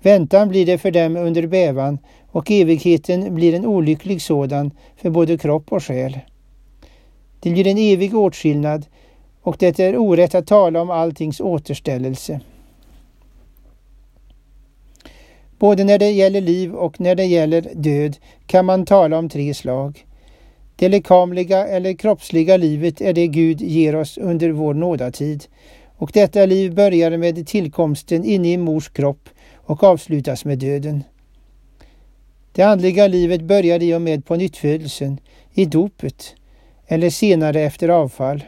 Väntan 0.03 0.49
blir 0.49 0.67
det 0.67 0.79
för 0.79 0.91
dem 0.91 1.17
under 1.17 1.47
bävan 1.47 1.99
och 2.31 2.51
evigheten 2.51 3.35
blir 3.35 3.55
en 3.55 3.67
olycklig 3.67 4.23
sådan 4.23 4.71
för 4.97 5.11
både 5.11 5.39
kropp 5.39 5.73
och 5.73 5.85
själ. 5.85 6.19
Det 7.47 7.53
blir 7.53 7.67
en 7.67 7.79
evig 7.79 8.17
åtskillnad 8.17 8.87
och 9.43 9.57
det 9.59 9.81
är 9.81 9.97
orätt 9.97 10.35
att 10.35 10.47
tala 10.47 10.81
om 10.81 10.91
alltings 10.91 11.41
återställelse. 11.41 12.41
Både 15.59 15.85
när 15.85 15.99
det 15.99 16.11
gäller 16.11 16.41
liv 16.41 16.75
och 16.75 17.01
när 17.01 17.15
det 17.15 17.25
gäller 17.25 17.69
död 17.75 18.17
kan 18.47 18.65
man 18.67 18.87
tala 18.87 19.19
om 19.19 19.29
tre 19.29 19.55
slag. 19.55 20.07
Det 20.77 20.89
lekamliga 20.89 21.67
eller 21.67 21.95
kroppsliga 21.95 22.57
livet 22.57 23.01
är 23.01 23.13
det 23.13 23.27
Gud 23.27 23.61
ger 23.61 23.97
oss 23.97 24.19
under 24.19 24.51
vår 24.51 24.75
nådatid 24.75 25.45
och 25.97 26.11
detta 26.15 26.47
liv 26.47 26.75
börjar 26.75 27.17
med 27.17 27.47
tillkomsten 27.47 28.25
inne 28.25 28.53
i 28.53 28.57
mors 28.57 28.89
kropp 28.89 29.29
och 29.55 29.85
avslutas 29.85 30.45
med 30.45 30.59
döden. 30.59 31.05
Det 32.53 32.63
andliga 32.63 33.07
livet 33.07 33.43
börjar 33.43 33.83
i 33.83 33.95
och 33.95 34.03
med 34.03 34.25
på 34.25 34.37
nyttfödelsen, 34.37 35.19
i 35.55 35.65
dopet 35.65 36.35
eller 36.87 37.11
senare 37.11 37.61
efter 37.61 37.89
avfall. 37.89 38.45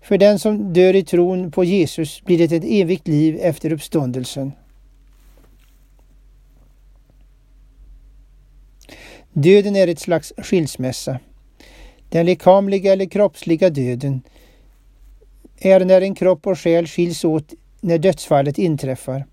För 0.00 0.18
den 0.18 0.38
som 0.38 0.72
dör 0.72 0.96
i 0.96 1.04
tron 1.04 1.50
på 1.50 1.64
Jesus 1.64 2.22
blir 2.24 2.48
det 2.48 2.56
ett 2.56 2.64
evigt 2.66 3.08
liv 3.08 3.38
efter 3.40 3.72
uppståndelsen. 3.72 4.52
Döden 9.32 9.76
är 9.76 9.88
ett 9.88 10.00
slags 10.00 10.32
skilsmässa. 10.36 11.18
Den 12.08 12.26
lekamliga 12.26 12.92
eller 12.92 13.06
kroppsliga 13.06 13.70
döden 13.70 14.22
är 15.58 15.84
när 15.84 16.00
en 16.00 16.14
kropp 16.14 16.46
och 16.46 16.58
själ 16.58 16.86
skiljs 16.86 17.24
åt 17.24 17.54
när 17.80 17.98
dödsfallet 17.98 18.58
inträffar. 18.58 19.26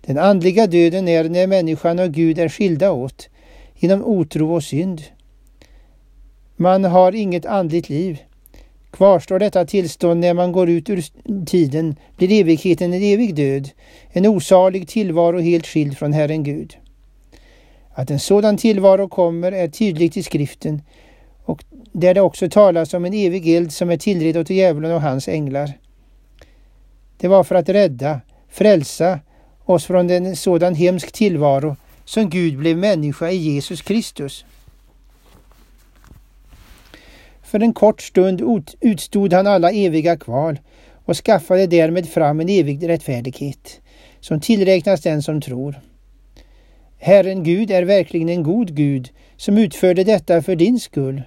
Den 0.00 0.18
andliga 0.18 0.66
döden 0.66 1.08
är 1.08 1.28
när 1.28 1.46
människan 1.46 1.98
och 1.98 2.12
Gud 2.12 2.38
är 2.38 2.48
skilda 2.48 2.92
åt 2.92 3.28
genom 3.74 4.04
otro 4.04 4.54
och 4.54 4.64
synd. 4.64 5.02
Man 6.56 6.84
har 6.84 7.12
inget 7.12 7.46
andligt 7.46 7.88
liv. 7.88 8.18
Kvarstår 8.90 9.38
detta 9.38 9.64
tillstånd 9.64 10.20
när 10.20 10.34
man 10.34 10.52
går 10.52 10.68
ut 10.70 10.90
ur 10.90 11.04
tiden 11.46 11.96
blir 12.16 12.40
evigheten 12.40 12.92
en 12.92 13.02
evig 13.02 13.34
död, 13.34 13.70
en 14.10 14.26
osalig 14.26 14.88
tillvaro 14.88 15.38
helt 15.38 15.66
skild 15.66 15.98
från 15.98 16.12
Herren 16.12 16.44
Gud. 16.44 16.76
Att 17.94 18.10
en 18.10 18.20
sådan 18.20 18.56
tillvaro 18.56 19.08
kommer 19.08 19.52
är 19.52 19.68
tydligt 19.68 20.16
i 20.16 20.22
skriften 20.22 20.82
och 21.44 21.64
där 21.92 22.14
det 22.14 22.20
också 22.20 22.48
talas 22.48 22.94
om 22.94 23.04
en 23.04 23.14
evig 23.14 23.48
eld 23.48 23.72
som 23.72 23.90
är 23.90 23.96
tillredd 23.96 24.36
åt 24.36 24.50
djävulen 24.50 24.92
och 24.92 25.02
hans 25.02 25.28
änglar. 25.28 25.72
Det 27.16 27.28
var 27.28 27.44
för 27.44 27.54
att 27.54 27.68
rädda, 27.68 28.20
frälsa 28.48 29.20
oss 29.64 29.84
från 29.84 30.10
en 30.10 30.36
sådan 30.36 30.74
hemsk 30.74 31.12
tillvaro 31.12 31.76
som 32.04 32.30
Gud 32.30 32.58
blev 32.58 32.78
människa 32.78 33.30
i 33.30 33.36
Jesus 33.36 33.82
Kristus. 33.82 34.44
För 37.46 37.60
en 37.60 37.72
kort 37.72 38.02
stund 38.02 38.42
utstod 38.80 39.32
han 39.32 39.46
alla 39.46 39.72
eviga 39.72 40.16
kval 40.16 40.58
och 41.04 41.16
skaffade 41.16 41.66
därmed 41.66 42.08
fram 42.08 42.40
en 42.40 42.48
evig 42.48 42.88
rättfärdighet 42.88 43.80
som 44.20 44.40
tillräknas 44.40 45.00
den 45.00 45.22
som 45.22 45.40
tror. 45.40 45.80
Herren 46.98 47.44
Gud 47.44 47.70
är 47.70 47.82
verkligen 47.82 48.28
en 48.28 48.42
god 48.42 48.74
Gud 48.74 49.10
som 49.36 49.58
utförde 49.58 50.04
detta 50.04 50.42
för 50.42 50.56
din 50.56 50.80
skull. 50.80 51.22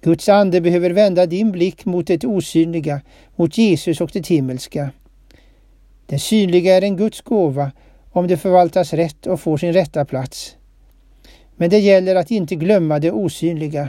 Guds 0.00 0.28
ande 0.28 0.60
behöver 0.60 0.90
vända 0.90 1.26
din 1.26 1.52
blick 1.52 1.84
mot 1.84 2.06
det 2.06 2.24
osynliga, 2.24 3.00
mot 3.36 3.58
Jesus 3.58 4.00
och 4.00 4.10
det 4.12 4.28
himmelska. 4.28 4.90
Det 6.06 6.18
synliga 6.18 6.76
är 6.76 6.82
en 6.82 6.96
Guds 6.96 7.20
gåva 7.20 7.72
om 8.10 8.28
det 8.28 8.36
förvaltas 8.36 8.92
rätt 8.92 9.26
och 9.26 9.40
får 9.40 9.56
sin 9.56 9.72
rätta 9.72 10.04
plats. 10.04 10.56
Men 11.56 11.70
det 11.70 11.78
gäller 11.78 12.16
att 12.16 12.30
inte 12.30 12.54
glömma 12.54 12.98
det 12.98 13.12
osynliga. 13.12 13.88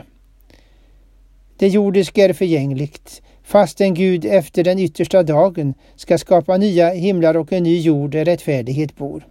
Det 1.58 1.68
jordiska 1.68 2.26
är 2.26 2.34
förgängligt, 2.34 3.22
fastän 3.44 3.94
Gud 3.94 4.26
efter 4.26 4.64
den 4.64 4.80
yttersta 4.80 5.24
dagen 5.24 5.74
ska 5.96 6.18
skapa 6.18 6.58
nya 6.58 6.90
himlar 6.90 7.38
och 7.38 7.54
en 7.54 7.64
ny 7.64 7.80
jord 7.80 8.12
där 8.12 8.26
rättfärdighet 8.26 8.96
bor. 8.96 9.28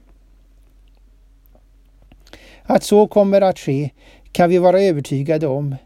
Att 2.63 2.85
så 2.85 3.07
kommer 3.07 3.41
att 3.41 3.59
ske 3.59 3.91
kan 4.33 4.51
vi 4.51 4.59
vara 4.59 4.81
övertygade 4.81 5.47
om. 5.47 5.77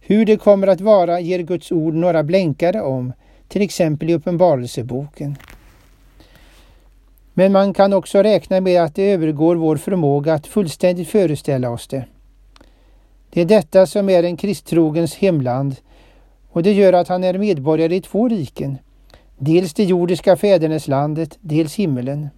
Hur 0.00 0.24
det 0.24 0.36
kommer 0.36 0.66
att 0.66 0.80
vara 0.80 1.20
ger 1.20 1.38
Guds 1.38 1.72
ord 1.72 1.94
några 1.94 2.22
blänkare 2.22 2.80
om, 2.82 3.12
till 3.48 3.62
exempel 3.62 4.10
i 4.10 4.14
Uppenbarelseboken. 4.14 5.36
Men 7.34 7.52
man 7.52 7.74
kan 7.74 7.92
också 7.92 8.22
räkna 8.22 8.60
med 8.60 8.82
att 8.82 8.94
det 8.94 9.12
övergår 9.12 9.56
vår 9.56 9.76
förmåga 9.76 10.34
att 10.34 10.46
fullständigt 10.46 11.08
föreställa 11.08 11.70
oss 11.70 11.86
det. 11.86 12.04
Det 13.30 13.40
är 13.40 13.44
detta 13.44 13.86
som 13.86 14.08
är 14.08 14.22
en 14.22 14.36
kristtrogens 14.36 15.14
hemland 15.14 15.76
och 16.48 16.62
det 16.62 16.72
gör 16.72 16.92
att 16.92 17.08
han 17.08 17.24
är 17.24 17.38
medborgare 17.38 17.96
i 17.96 18.00
två 18.00 18.28
riken. 18.28 18.78
Dels 19.38 19.74
det 19.74 19.84
jordiska 19.84 20.36
fäderneslandet, 20.36 21.38
dels 21.40 21.74
himmelen. 21.74 22.28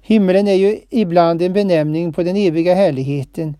Himmelen 0.00 0.48
är 0.48 0.54
ju 0.54 0.80
ibland 0.90 1.42
en 1.42 1.52
benämning 1.52 2.12
på 2.12 2.22
den 2.22 2.36
eviga 2.36 2.74
härligheten 2.74 3.56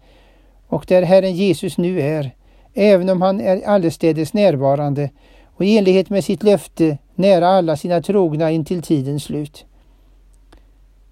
och 0.66 0.84
där 0.88 1.02
Herren 1.02 1.34
Jesus 1.34 1.78
nu 1.78 2.00
är, 2.00 2.30
även 2.74 3.08
om 3.08 3.22
han 3.22 3.40
är 3.40 3.68
allestädes 3.68 4.32
närvarande 4.32 5.10
och 5.44 5.64
i 5.64 5.78
enlighet 5.78 6.10
med 6.10 6.24
sitt 6.24 6.42
löfte 6.42 6.98
nära 7.14 7.48
alla 7.48 7.76
sina 7.76 8.02
trogna 8.02 8.50
intill 8.50 8.82
tidens 8.82 9.24
slut. 9.24 9.64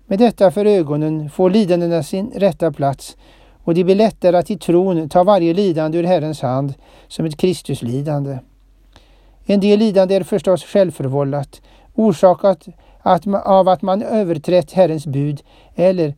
Med 0.07 0.19
detta 0.19 0.51
för 0.51 0.65
ögonen 0.65 1.31
får 1.31 1.51
lidandena 1.51 2.03
sin 2.03 2.31
rätta 2.35 2.73
plats 2.73 3.17
och 3.69 3.75
det 3.75 3.85
blir 3.85 3.95
lättare 3.95 4.37
att 4.37 4.51
i 4.51 4.59
tron 4.59 5.09
ta 5.09 5.25
varje 5.25 5.55
lidande 5.55 5.99
ur 5.99 6.05
Herrens 6.05 6.41
hand 6.41 6.75
som 7.09 7.27
ett 7.27 7.37
Kristuslidande. 7.37 8.39
En 9.45 9.61
del 9.61 9.79
lidande 9.79 10.15
är 10.15 10.23
förstås 10.23 10.65
självförvållat, 10.65 11.63
orsakat 11.95 12.69
att, 13.03 13.27
av 13.45 13.69
att 13.69 13.83
man 13.83 14.03
överträtt 14.03 14.73
Herrens 14.73 15.07
bud 15.07 15.43
eller 15.75 16.15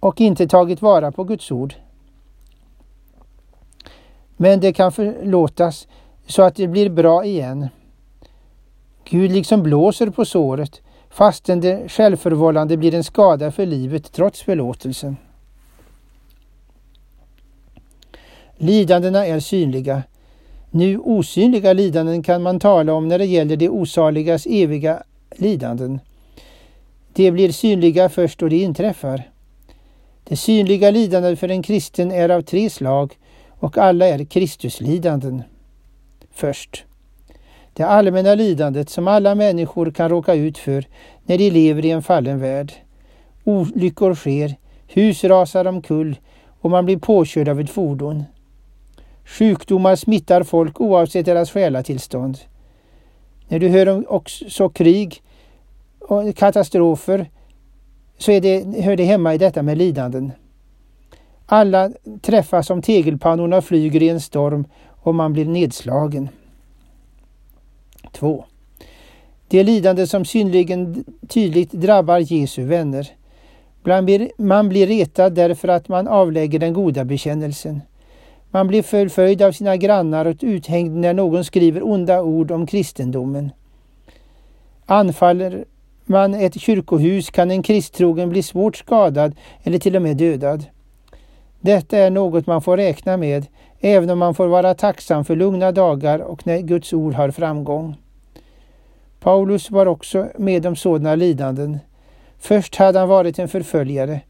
och 0.00 0.20
inte 0.20 0.48
tagit 0.48 0.82
vara 0.82 1.12
på 1.12 1.24
Guds 1.24 1.50
ord. 1.50 1.74
Men 4.36 4.60
det 4.60 4.72
kan 4.72 4.92
förlåtas 4.92 5.88
så 6.26 6.42
att 6.42 6.56
det 6.56 6.68
blir 6.68 6.90
bra 6.90 7.24
igen. 7.24 7.68
Gud 9.04 9.32
liksom 9.32 9.62
blåser 9.62 10.10
på 10.10 10.24
såret 10.24 10.82
fastän 11.10 11.60
det 11.60 11.88
självförvållande 11.88 12.76
blir 12.76 12.94
en 12.94 13.04
skada 13.04 13.50
för 13.50 13.66
livet 13.66 14.12
trots 14.12 14.42
förlåtelsen. 14.42 15.16
Lidandena 18.58 19.26
är 19.26 19.40
synliga. 19.40 20.02
Nu 20.70 20.98
osynliga 20.98 21.72
lidanden 21.72 22.22
kan 22.22 22.42
man 22.42 22.60
tala 22.60 22.92
om 22.92 23.08
när 23.08 23.18
det 23.18 23.24
gäller 23.24 23.56
de 23.56 23.68
osaligas 23.68 24.46
eviga 24.46 25.02
lidanden. 25.36 26.00
De 27.12 27.30
blir 27.30 27.52
synliga 27.52 28.08
först 28.08 28.38
då 28.38 28.48
de 28.48 28.64
inträffar. 28.64 29.22
Det 30.24 30.36
synliga 30.36 30.90
lidandet 30.90 31.38
för 31.38 31.48
en 31.48 31.62
kristen 31.62 32.12
är 32.12 32.28
av 32.28 32.42
tre 32.42 32.70
slag 32.70 33.18
och 33.48 33.78
alla 33.78 34.06
är 34.06 34.24
Kristuslidanden. 34.24 35.42
Först. 36.32 36.84
Det 37.72 37.82
allmänna 37.82 38.34
lidandet 38.34 38.90
som 38.90 39.08
alla 39.08 39.34
människor 39.34 39.90
kan 39.90 40.08
råka 40.08 40.34
ut 40.34 40.58
för 40.58 40.84
när 41.24 41.38
de 41.38 41.50
lever 41.50 41.84
i 41.84 41.90
en 41.90 42.02
fallen 42.02 42.40
värld. 42.40 42.72
Olyckor 43.44 44.14
sker, 44.14 44.54
hus 44.86 45.24
rasar 45.24 45.64
omkull 45.64 46.16
och 46.60 46.70
man 46.70 46.84
blir 46.84 46.98
påkörd 46.98 47.48
av 47.48 47.60
ett 47.60 47.70
fordon. 47.70 48.24
Sjukdomar 49.24 49.96
smittar 49.96 50.42
folk 50.42 50.80
oavsett 50.80 51.26
deras 51.26 51.50
själatillstånd. 51.50 52.38
När 53.48 53.58
du 53.58 53.68
hör 53.68 53.88
om 53.88 54.04
också 54.08 54.68
krig 54.68 55.22
och 56.00 56.36
katastrofer 56.36 57.30
så 58.18 58.32
är 58.32 58.40
det, 58.40 58.82
hör 58.82 58.96
det 58.96 59.04
hemma 59.04 59.34
i 59.34 59.38
detta 59.38 59.62
med 59.62 59.78
lidanden. 59.78 60.32
Alla 61.46 61.90
träffas 62.22 62.66
som 62.66 62.82
tegelpannorna 62.82 63.62
flyger 63.62 64.02
i 64.02 64.08
en 64.08 64.20
storm 64.20 64.64
och 64.86 65.14
man 65.14 65.32
blir 65.32 65.44
nedslagen. 65.44 66.28
2. 68.12 68.44
Det 69.48 69.62
lidande 69.62 70.06
som 70.06 70.24
synligen 70.24 71.04
tydligt 71.28 71.72
drabbar 71.72 72.18
Jesu 72.18 72.64
vänner. 72.64 73.10
Man 74.38 74.68
blir 74.68 74.86
retad 74.86 75.34
därför 75.34 75.68
att 75.68 75.88
man 75.88 76.08
avlägger 76.08 76.58
den 76.58 76.72
goda 76.72 77.04
bekännelsen. 77.04 77.80
Man 78.54 78.66
blir 78.66 78.82
förföljd 78.82 79.42
av 79.42 79.52
sina 79.52 79.76
grannar 79.76 80.24
och 80.24 80.36
uthängd 80.40 80.96
när 80.96 81.14
någon 81.14 81.44
skriver 81.44 81.86
onda 81.86 82.22
ord 82.22 82.50
om 82.50 82.66
kristendomen. 82.66 83.50
Anfaller 84.86 85.64
man 86.04 86.34
ett 86.34 86.60
kyrkohus 86.60 87.30
kan 87.30 87.50
en 87.50 87.62
kristtrogen 87.62 88.28
bli 88.28 88.42
svårt 88.42 88.76
skadad 88.76 89.34
eller 89.62 89.78
till 89.78 89.96
och 89.96 90.02
med 90.02 90.16
dödad. 90.16 90.64
Detta 91.60 91.98
är 91.98 92.10
något 92.10 92.46
man 92.46 92.62
får 92.62 92.76
räkna 92.76 93.16
med, 93.16 93.46
även 93.80 94.10
om 94.10 94.18
man 94.18 94.34
får 94.34 94.46
vara 94.46 94.74
tacksam 94.74 95.24
för 95.24 95.36
lugna 95.36 95.72
dagar 95.72 96.18
och 96.18 96.46
när 96.46 96.58
Guds 96.58 96.92
ord 96.92 97.14
har 97.14 97.30
framgång. 97.30 97.96
Paulus 99.20 99.70
var 99.70 99.86
också 99.86 100.28
med 100.38 100.66
om 100.66 100.76
sådana 100.76 101.14
lidanden. 101.14 101.78
Först 102.38 102.76
hade 102.76 102.98
han 102.98 103.08
varit 103.08 103.38
en 103.38 103.48
förföljare. 103.48 104.20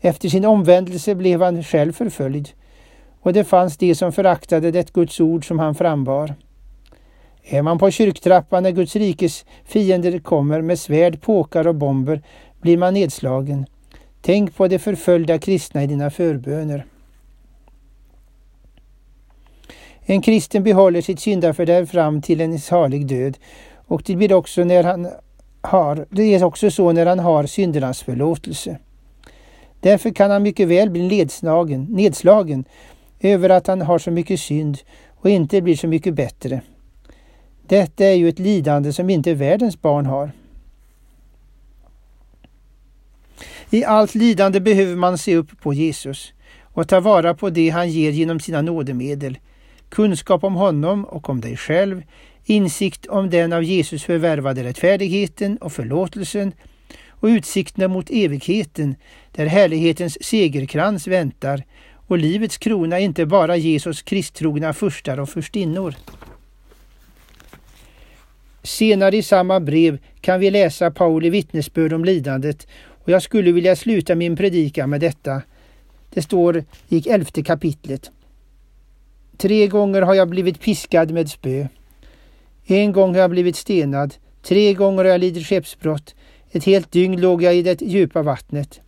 Efter 0.00 0.28
sin 0.28 0.44
omvändelse 0.44 1.14
blev 1.14 1.42
han 1.42 1.62
själv 1.62 1.92
förföljd. 1.92 2.48
Och 3.24 3.32
det 3.32 3.44
fanns 3.44 3.76
de 3.76 3.94
som 3.94 4.12
föraktade 4.12 4.70
det 4.70 4.92
Guds 4.92 5.20
ord 5.20 5.48
som 5.48 5.58
han 5.58 5.74
frambar. 5.74 6.34
Är 7.42 7.62
man 7.62 7.78
på 7.78 7.90
kyrktrappan 7.90 8.62
när 8.62 8.70
Guds 8.70 8.96
rikes 8.96 9.44
fiender 9.64 10.18
kommer 10.18 10.60
med 10.60 10.78
svärd, 10.78 11.20
påkar 11.20 11.66
och 11.66 11.74
bomber 11.74 12.22
blir 12.60 12.76
man 12.76 12.94
nedslagen. 12.94 13.66
Tänk 14.20 14.56
på 14.56 14.68
de 14.68 14.78
förföljda 14.78 15.38
kristna 15.38 15.84
i 15.84 15.86
dina 15.86 16.10
förböner. 16.10 16.84
En 20.00 20.22
kristen 20.22 20.62
behåller 20.62 21.00
sitt 21.00 21.20
syndafördärv 21.20 21.86
fram 21.86 22.22
till 22.22 22.40
en 22.40 22.58
salig 22.58 23.06
död 23.06 23.38
och 23.86 24.02
det 24.06 24.16
blir 24.16 24.32
också 24.32 24.64
när 24.64 24.84
han 24.84 25.08
har, 25.60 26.06
det 26.10 26.22
är 26.22 26.44
också 26.44 26.70
så 26.70 26.92
när 26.92 27.06
han 27.06 27.18
har 27.18 27.46
syndernas 27.46 28.02
förlåtelse. 28.02 28.78
Därför 29.80 30.10
kan 30.10 30.30
han 30.30 30.42
mycket 30.42 30.68
väl 30.68 30.90
bli 30.90 31.08
nedslagen, 31.08 31.86
nedslagen 31.90 32.64
över 33.24 33.50
att 33.50 33.66
han 33.66 33.82
har 33.82 33.98
så 33.98 34.10
mycket 34.10 34.40
synd 34.40 34.78
och 35.08 35.30
inte 35.30 35.62
blir 35.62 35.76
så 35.76 35.86
mycket 35.86 36.14
bättre. 36.14 36.60
Detta 37.66 38.04
är 38.04 38.14
ju 38.14 38.28
ett 38.28 38.38
lidande 38.38 38.92
som 38.92 39.10
inte 39.10 39.34
världens 39.34 39.82
barn 39.82 40.06
har. 40.06 40.30
I 43.70 43.84
allt 43.84 44.14
lidande 44.14 44.60
behöver 44.60 44.96
man 44.96 45.18
se 45.18 45.36
upp 45.36 45.60
på 45.60 45.74
Jesus 45.74 46.32
och 46.62 46.88
ta 46.88 47.00
vara 47.00 47.34
på 47.34 47.50
det 47.50 47.68
han 47.70 47.90
ger 47.90 48.10
genom 48.10 48.40
sina 48.40 48.62
nådemedel. 48.62 49.38
Kunskap 49.88 50.44
om 50.44 50.54
honom 50.54 51.04
och 51.04 51.28
om 51.28 51.40
dig 51.40 51.56
själv, 51.56 52.02
insikt 52.44 53.06
om 53.06 53.30
den 53.30 53.52
av 53.52 53.64
Jesus 53.64 54.04
förvärvade 54.04 54.64
rättfärdigheten 54.64 55.56
och 55.56 55.72
förlåtelsen 55.72 56.52
och 57.08 57.26
utsikterna 57.26 57.88
mot 57.88 58.10
evigheten 58.10 58.96
där 59.32 59.46
härlighetens 59.46 60.24
segerkrans 60.24 61.06
väntar 61.06 61.62
och 62.06 62.18
livets 62.18 62.58
krona 62.58 63.00
är 63.00 63.04
inte 63.04 63.26
bara 63.26 63.56
Jesus 63.56 64.02
kristtrogna 64.02 64.72
furstar 64.72 65.20
och 65.20 65.28
furstinnor. 65.28 65.94
Senare 68.62 69.16
i 69.16 69.22
samma 69.22 69.60
brev 69.60 69.98
kan 70.20 70.40
vi 70.40 70.50
läsa 70.50 70.90
Pauli 70.90 71.30
vittnesbörd 71.30 71.92
om 71.92 72.04
lidandet 72.04 72.66
och 73.04 73.08
jag 73.08 73.22
skulle 73.22 73.52
vilja 73.52 73.76
sluta 73.76 74.14
min 74.14 74.36
predikan 74.36 74.90
med 74.90 75.00
detta. 75.00 75.42
Det 76.10 76.22
står 76.22 76.64
i 76.88 77.08
elfte 77.08 77.42
kapitlet. 77.42 78.10
Tre 79.36 79.66
gånger 79.66 80.02
har 80.02 80.14
jag 80.14 80.28
blivit 80.28 80.60
piskad 80.60 81.10
med 81.10 81.30
spö. 81.30 81.66
En 82.66 82.92
gång 82.92 83.14
har 83.14 83.20
jag 83.20 83.30
blivit 83.30 83.56
stenad. 83.56 84.14
Tre 84.42 84.74
gånger 84.74 85.04
har 85.04 85.10
jag 85.10 85.20
lidit 85.20 85.46
skeppsbrott. 85.46 86.14
Ett 86.50 86.64
helt 86.64 86.92
dygn 86.92 87.20
låg 87.20 87.42
jag 87.42 87.56
i 87.56 87.62
det 87.62 87.82
djupa 87.82 88.22
vattnet. 88.22 88.80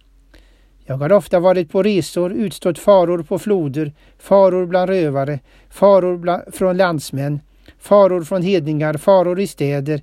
Jag 0.88 0.96
har 0.96 1.12
ofta 1.12 1.40
varit 1.40 1.70
på 1.70 1.82
resor, 1.82 2.32
utstått 2.32 2.78
faror 2.78 3.22
på 3.22 3.38
floder, 3.38 3.92
faror 4.18 4.66
bland 4.66 4.90
rövare, 4.90 5.38
faror 5.70 6.16
bland, 6.16 6.42
från 6.54 6.76
landsmän, 6.76 7.40
faror 7.78 8.24
från 8.24 8.42
hedningar, 8.42 8.94
faror 8.94 9.40
i 9.40 9.46
städer, 9.46 10.02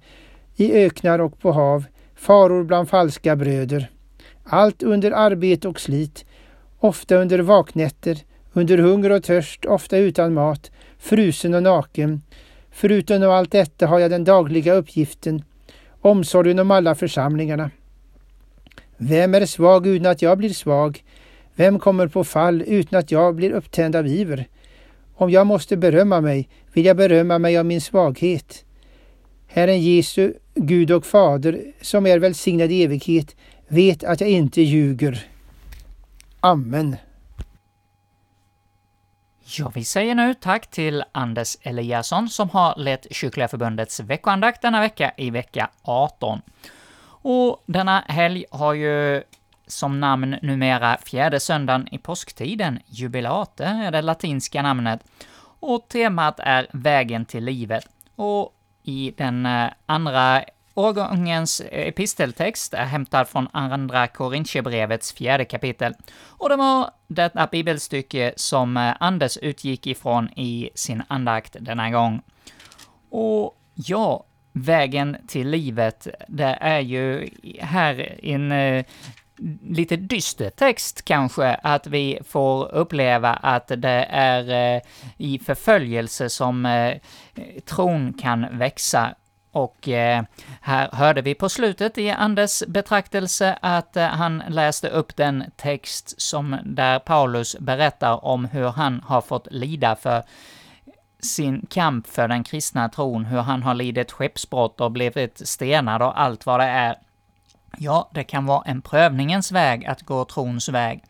i 0.56 0.74
öknar 0.74 1.20
och 1.20 1.40
på 1.40 1.52
hav, 1.52 1.84
faror 2.16 2.64
bland 2.64 2.90
falska 2.90 3.36
bröder. 3.36 3.92
Allt 4.44 4.84
under 4.84 5.12
arbete 5.12 5.68
och 5.68 5.80
slit, 5.80 6.26
ofta 6.80 7.16
under 7.16 7.40
vaknätter, 7.40 8.18
under 8.54 8.78
hunger 8.78 9.12
och 9.12 9.24
törst, 9.24 9.66
ofta 9.66 9.98
utan 9.98 10.34
mat, 10.34 10.72
frusen 11.00 11.54
och 11.54 11.64
naken. 11.64 12.22
Förutom 12.72 13.24
allt 13.24 13.52
detta 13.52 13.88
har 13.88 14.00
jag 14.00 14.12
den 14.12 14.24
dagliga 14.24 14.74
uppgiften, 14.74 15.44
omsorgen 16.02 16.60
om 16.60 16.72
alla 16.72 16.96
församlingarna. 16.96 17.72
Vem 19.08 19.36
är 19.36 19.46
svag 19.46 19.88
utan 19.88 20.12
att 20.12 20.22
jag 20.22 20.38
blir 20.38 20.50
svag? 20.50 21.04
Vem 21.56 21.80
kommer 21.80 22.08
på 22.08 22.24
fall 22.24 22.64
utan 22.68 23.00
att 23.00 23.12
jag 23.12 23.36
blir 23.36 23.52
upptänd 23.52 23.96
av 23.96 24.08
iver? 24.08 24.48
Om 25.16 25.30
jag 25.30 25.48
måste 25.48 25.78
berömma 25.78 26.22
mig, 26.22 26.50
vill 26.74 26.86
jag 26.86 26.98
berömma 26.98 27.40
mig 27.40 27.58
av 27.58 27.66
min 27.66 27.82
svaghet. 27.82 28.66
Herren 29.48 29.82
Jesu, 29.82 30.34
Gud 30.56 30.92
och 30.92 31.06
Fader, 31.06 31.62
som 31.82 32.06
är 32.08 32.20
välsignad 32.20 32.72
i 32.72 32.84
evighet, 32.84 33.36
vet 33.68 34.04
att 34.04 34.22
jag 34.22 34.30
inte 34.30 34.62
ljuger. 34.62 35.28
Amen. 36.40 36.96
Ja, 39.46 39.72
vi 39.76 39.84
säger 39.84 40.16
nu 40.16 40.34
tack 40.34 40.70
till 40.70 41.04
Anders 41.12 41.58
Eliasson 41.62 42.30
som 42.30 42.50
har 42.50 42.74
lett 42.78 43.08
Kyrkliga 43.12 43.48
Förbundets 43.48 44.00
veckoandakt 44.00 44.62
denna 44.62 44.82
vecka 44.82 45.12
i 45.18 45.30
vecka 45.30 45.70
18. 45.82 46.42
Och 47.24 47.64
denna 47.66 48.04
helg 48.08 48.46
har 48.52 48.74
ju 48.74 49.24
som 49.68 50.00
namn 50.00 50.36
numera 50.42 50.98
fjärde 51.06 51.40
söndagen 51.40 51.88
i 51.92 51.98
påsktiden, 51.98 52.80
jubilate 52.88 53.66
är 53.66 53.92
det 53.92 54.02
latinska 54.02 54.62
namnet, 54.62 55.04
och 55.60 55.88
temat 55.88 56.40
är 56.40 56.68
Vägen 56.72 57.26
till 57.26 57.44
livet. 57.44 57.88
Och 58.16 58.54
i 58.84 59.14
den 59.18 59.46
eh, 59.46 59.70
andra 59.86 60.44
årgångens 60.74 61.62
episteltext 61.72 62.74
är 62.74 62.86
hämtad 62.86 63.28
från 63.28 63.48
Andra 63.52 64.08
Korintierbrevets 64.08 65.14
fjärde 65.14 65.46
kapitel, 65.46 65.94
och 66.28 66.50
det 66.50 66.56
var 66.56 66.92
detta 67.08 67.48
bibelstycke 67.48 68.34
som 68.36 68.78
eh, 68.78 68.94
Anders 69.00 69.38
utgick 69.38 69.88
ifrån 69.88 70.30
i 70.30 70.70
sin 70.76 71.04
andakt 71.08 71.56
denna 71.60 71.92
gång. 71.92 72.22
Och 73.10 73.58
ja, 73.74 74.26
vägen 74.54 75.18
till 75.28 75.50
livet, 75.50 76.08
det 76.28 76.58
är 76.62 76.80
ju 76.80 77.30
här 77.60 78.20
en 78.26 78.52
eh, 78.52 78.86
lite 79.62 79.96
dyster 79.96 80.50
text 80.50 81.06
kanske, 81.06 81.54
att 81.54 81.88
vi 81.88 82.20
får 82.28 82.72
uppleva 82.72 83.30
att 83.34 83.68
det 83.68 84.08
är 84.10 84.76
eh, 84.76 84.82
i 85.18 85.40
förföljelse 85.40 86.30
som 86.30 86.66
eh, 86.66 86.98
tron 87.66 88.14
kan 88.14 88.58
växa. 88.58 89.16
Och 89.52 89.90
eh, 89.90 90.24
här 90.62 90.90
hörde 90.92 91.22
vi 91.22 91.36
på 91.36 91.50
slutet 91.50 91.98
i 91.98 92.10
Anders 92.10 92.64
betraktelse 92.68 93.58
att 93.62 93.98
eh, 93.98 94.06
han 94.06 94.44
läste 94.50 94.90
upp 94.90 95.16
den 95.16 95.44
text 95.56 96.22
som 96.22 96.58
där 96.64 97.00
Paulus 97.00 97.56
berättar 97.60 98.26
om 98.26 98.46
hur 98.46 98.70
han 98.70 99.02
har 99.06 99.22
fått 99.22 99.48
lida 99.52 99.96
för 99.96 100.24
sin 101.24 101.66
kamp 101.70 102.08
för 102.08 102.28
den 102.28 102.44
kristna 102.44 102.90
tron, 102.90 103.26
hur 103.26 103.40
han 103.40 103.64
har 103.64 103.74
lidit 103.74 104.12
skeppsbrott 104.12 104.82
och 104.82 104.92
blivit 104.92 105.48
stenad 105.48 106.02
och 106.02 106.22
allt 106.22 106.46
vad 106.46 106.60
det 106.60 106.66
är. 106.66 106.96
Ja, 107.78 108.10
det 108.14 108.24
kan 108.24 108.46
vara 108.46 108.64
en 108.66 108.82
prövningens 108.82 109.52
väg 109.52 109.86
att 109.86 110.02
gå 110.02 110.26
trons 110.26 110.70
väg. 110.70 111.04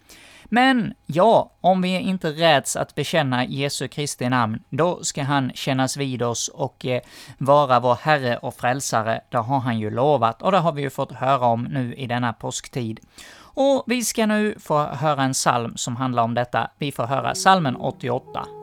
Men 0.46 0.94
ja, 1.06 1.52
om 1.62 1.82
vi 1.82 2.00
inte 2.00 2.30
räds 2.30 2.76
att 2.76 2.96
bekänna 2.96 3.46
Jesu 3.46 3.88
Kristi 3.88 4.30
namn, 4.30 4.64
då 4.70 5.04
ska 5.04 5.24
han 5.24 5.52
kännas 5.56 5.98
vid 5.98 6.22
oss 6.22 6.48
och 6.48 6.86
eh, 6.86 7.02
vara 7.38 7.80
vår 7.80 7.96
Herre 7.96 8.38
och 8.38 8.56
Frälsare. 8.56 9.22
Det 9.30 9.38
har 9.38 9.60
han 9.60 9.80
ju 9.80 9.90
lovat, 9.90 10.42
och 10.42 10.52
det 10.52 10.58
har 10.58 10.72
vi 10.72 10.82
ju 10.82 10.90
fått 10.90 11.12
höra 11.12 11.46
om 11.46 11.64
nu 11.64 11.96
i 11.96 12.08
denna 12.08 12.34
påsktid. 12.34 13.00
Och 13.56 13.84
vi 13.88 14.04
ska 14.04 14.26
nu 14.26 14.56
få 14.60 14.84
höra 14.84 15.24
en 15.24 15.34
psalm 15.34 15.78
som 15.78 15.96
handlar 15.96 16.24
om 16.24 16.34
detta. 16.34 16.70
Vi 16.78 16.92
får 16.92 17.04
höra 17.04 17.34
psalmen 17.34 17.76
88. 17.76 18.63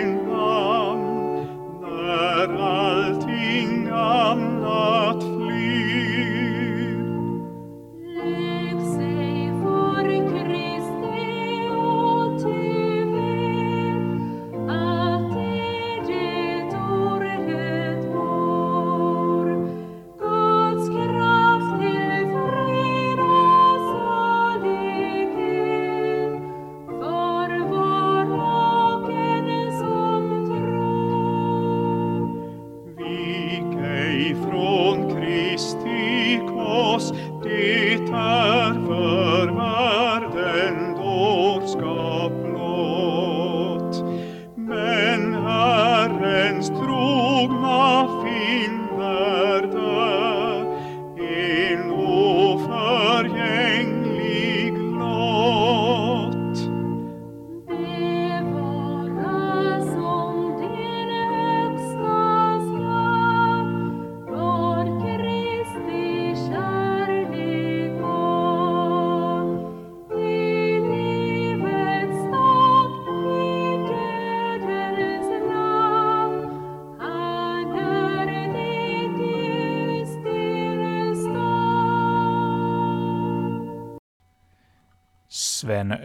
God. 41.81 42.10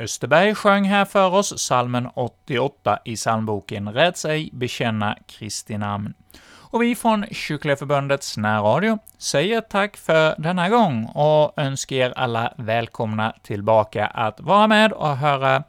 Österberg 0.07 0.55
sjöng 0.55 0.85
här 0.85 1.05
för 1.05 1.35
oss 1.35 1.59
salmen 1.59 2.09
88 2.15 2.99
i 3.05 3.17
psalmboken 3.17 3.93
Räds 3.93 4.25
ej 4.25 4.51
bekänna 4.53 5.17
Kristi 5.27 5.79
namn. 5.79 6.15
Och 6.49 6.83
vi 6.83 6.95
från 6.95 7.27
Kyrkliga 7.31 7.77
Förbundets 7.77 8.37
närradio 8.37 8.99
säger 9.19 9.61
tack 9.61 9.97
för 9.97 10.35
denna 10.39 10.69
gång 10.69 11.05
och 11.07 11.53
önskar 11.57 11.97
er 11.97 12.13
alla 12.17 12.55
välkomna 12.57 13.35
tillbaka 13.43 14.07
att 14.07 14.41
vara 14.41 14.67
med 14.67 14.93
och 14.93 15.17
höra 15.17 15.63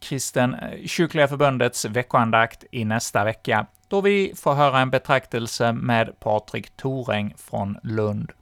Kristen 0.00 0.54
eh, 0.54 0.86
Kyrkliga 0.86 1.28
Förbundets 1.28 1.84
veckoandakt 1.84 2.64
i 2.70 2.84
nästa 2.84 3.24
vecka, 3.24 3.66
då 3.88 4.00
vi 4.00 4.32
får 4.36 4.54
höra 4.54 4.80
en 4.80 4.90
betraktelse 4.90 5.72
med 5.72 6.20
Patrik 6.20 6.76
Toräng 6.76 7.34
från 7.36 7.78
Lund. 7.82 8.32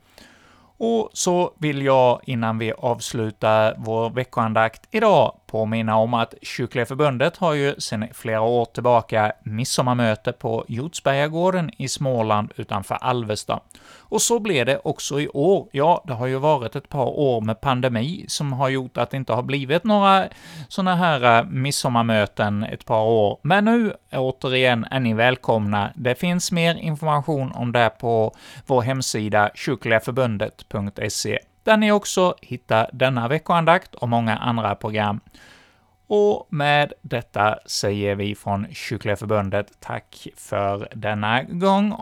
Och 0.84 1.10
så 1.12 1.52
vill 1.58 1.82
jag, 1.82 2.20
innan 2.24 2.58
vi 2.58 2.72
avslutar 2.72 3.74
vår 3.78 4.10
veckoandakt 4.10 4.88
idag, 4.90 5.32
påminna 5.52 5.96
om 5.96 6.14
att 6.14 6.34
Kyrkliga 6.42 6.86
Förbundet 6.86 7.36
har 7.36 7.54
ju 7.54 7.74
sedan 7.78 8.08
flera 8.12 8.40
år 8.40 8.64
tillbaka 8.64 9.32
midsommarmöte 9.42 10.32
på 10.32 10.64
Hjortsbergagården 10.68 11.70
i 11.78 11.88
Småland 11.88 12.52
utanför 12.56 12.94
Alvesta. 12.94 13.60
Och 13.98 14.22
så 14.22 14.38
blir 14.38 14.64
det 14.64 14.80
också 14.84 15.20
i 15.20 15.28
år. 15.28 15.68
Ja, 15.72 16.04
det 16.06 16.12
har 16.12 16.26
ju 16.26 16.38
varit 16.38 16.76
ett 16.76 16.88
par 16.88 17.06
år 17.06 17.40
med 17.40 17.60
pandemi 17.60 18.24
som 18.28 18.52
har 18.52 18.68
gjort 18.68 18.96
att 18.96 19.10
det 19.10 19.16
inte 19.16 19.32
har 19.32 19.42
blivit 19.42 19.84
några 19.84 20.24
sådana 20.68 20.94
här 20.94 21.38
eh, 21.38 21.44
midsommarmöten 21.44 22.64
ett 22.64 22.84
par 22.84 23.04
år. 23.04 23.38
Men 23.42 23.64
nu, 23.64 23.92
återigen, 24.12 24.86
är 24.90 25.00
ni 25.00 25.14
välkomna. 25.14 25.92
Det 25.96 26.14
finns 26.14 26.52
mer 26.52 26.74
information 26.74 27.52
om 27.52 27.72
det 27.72 27.90
på 28.00 28.34
vår 28.66 28.82
hemsida 28.82 29.50
kyrkligaförbundet.se 29.54 31.38
där 31.64 31.76
ni 31.76 31.92
också 31.92 32.34
hittar 32.40 32.90
denna 32.92 33.28
veckoandakt 33.28 33.94
och 33.94 34.08
många 34.08 34.36
andra 34.36 34.74
program. 34.74 35.20
Och 36.06 36.46
med 36.50 36.92
detta 37.02 37.58
säger 37.66 38.14
vi 38.14 38.34
från 38.34 38.66
Kyrkliga 38.70 39.16
Förbundet 39.16 39.80
tack 39.80 40.28
för 40.36 40.88
denna 40.94 41.42
gång 41.42 41.92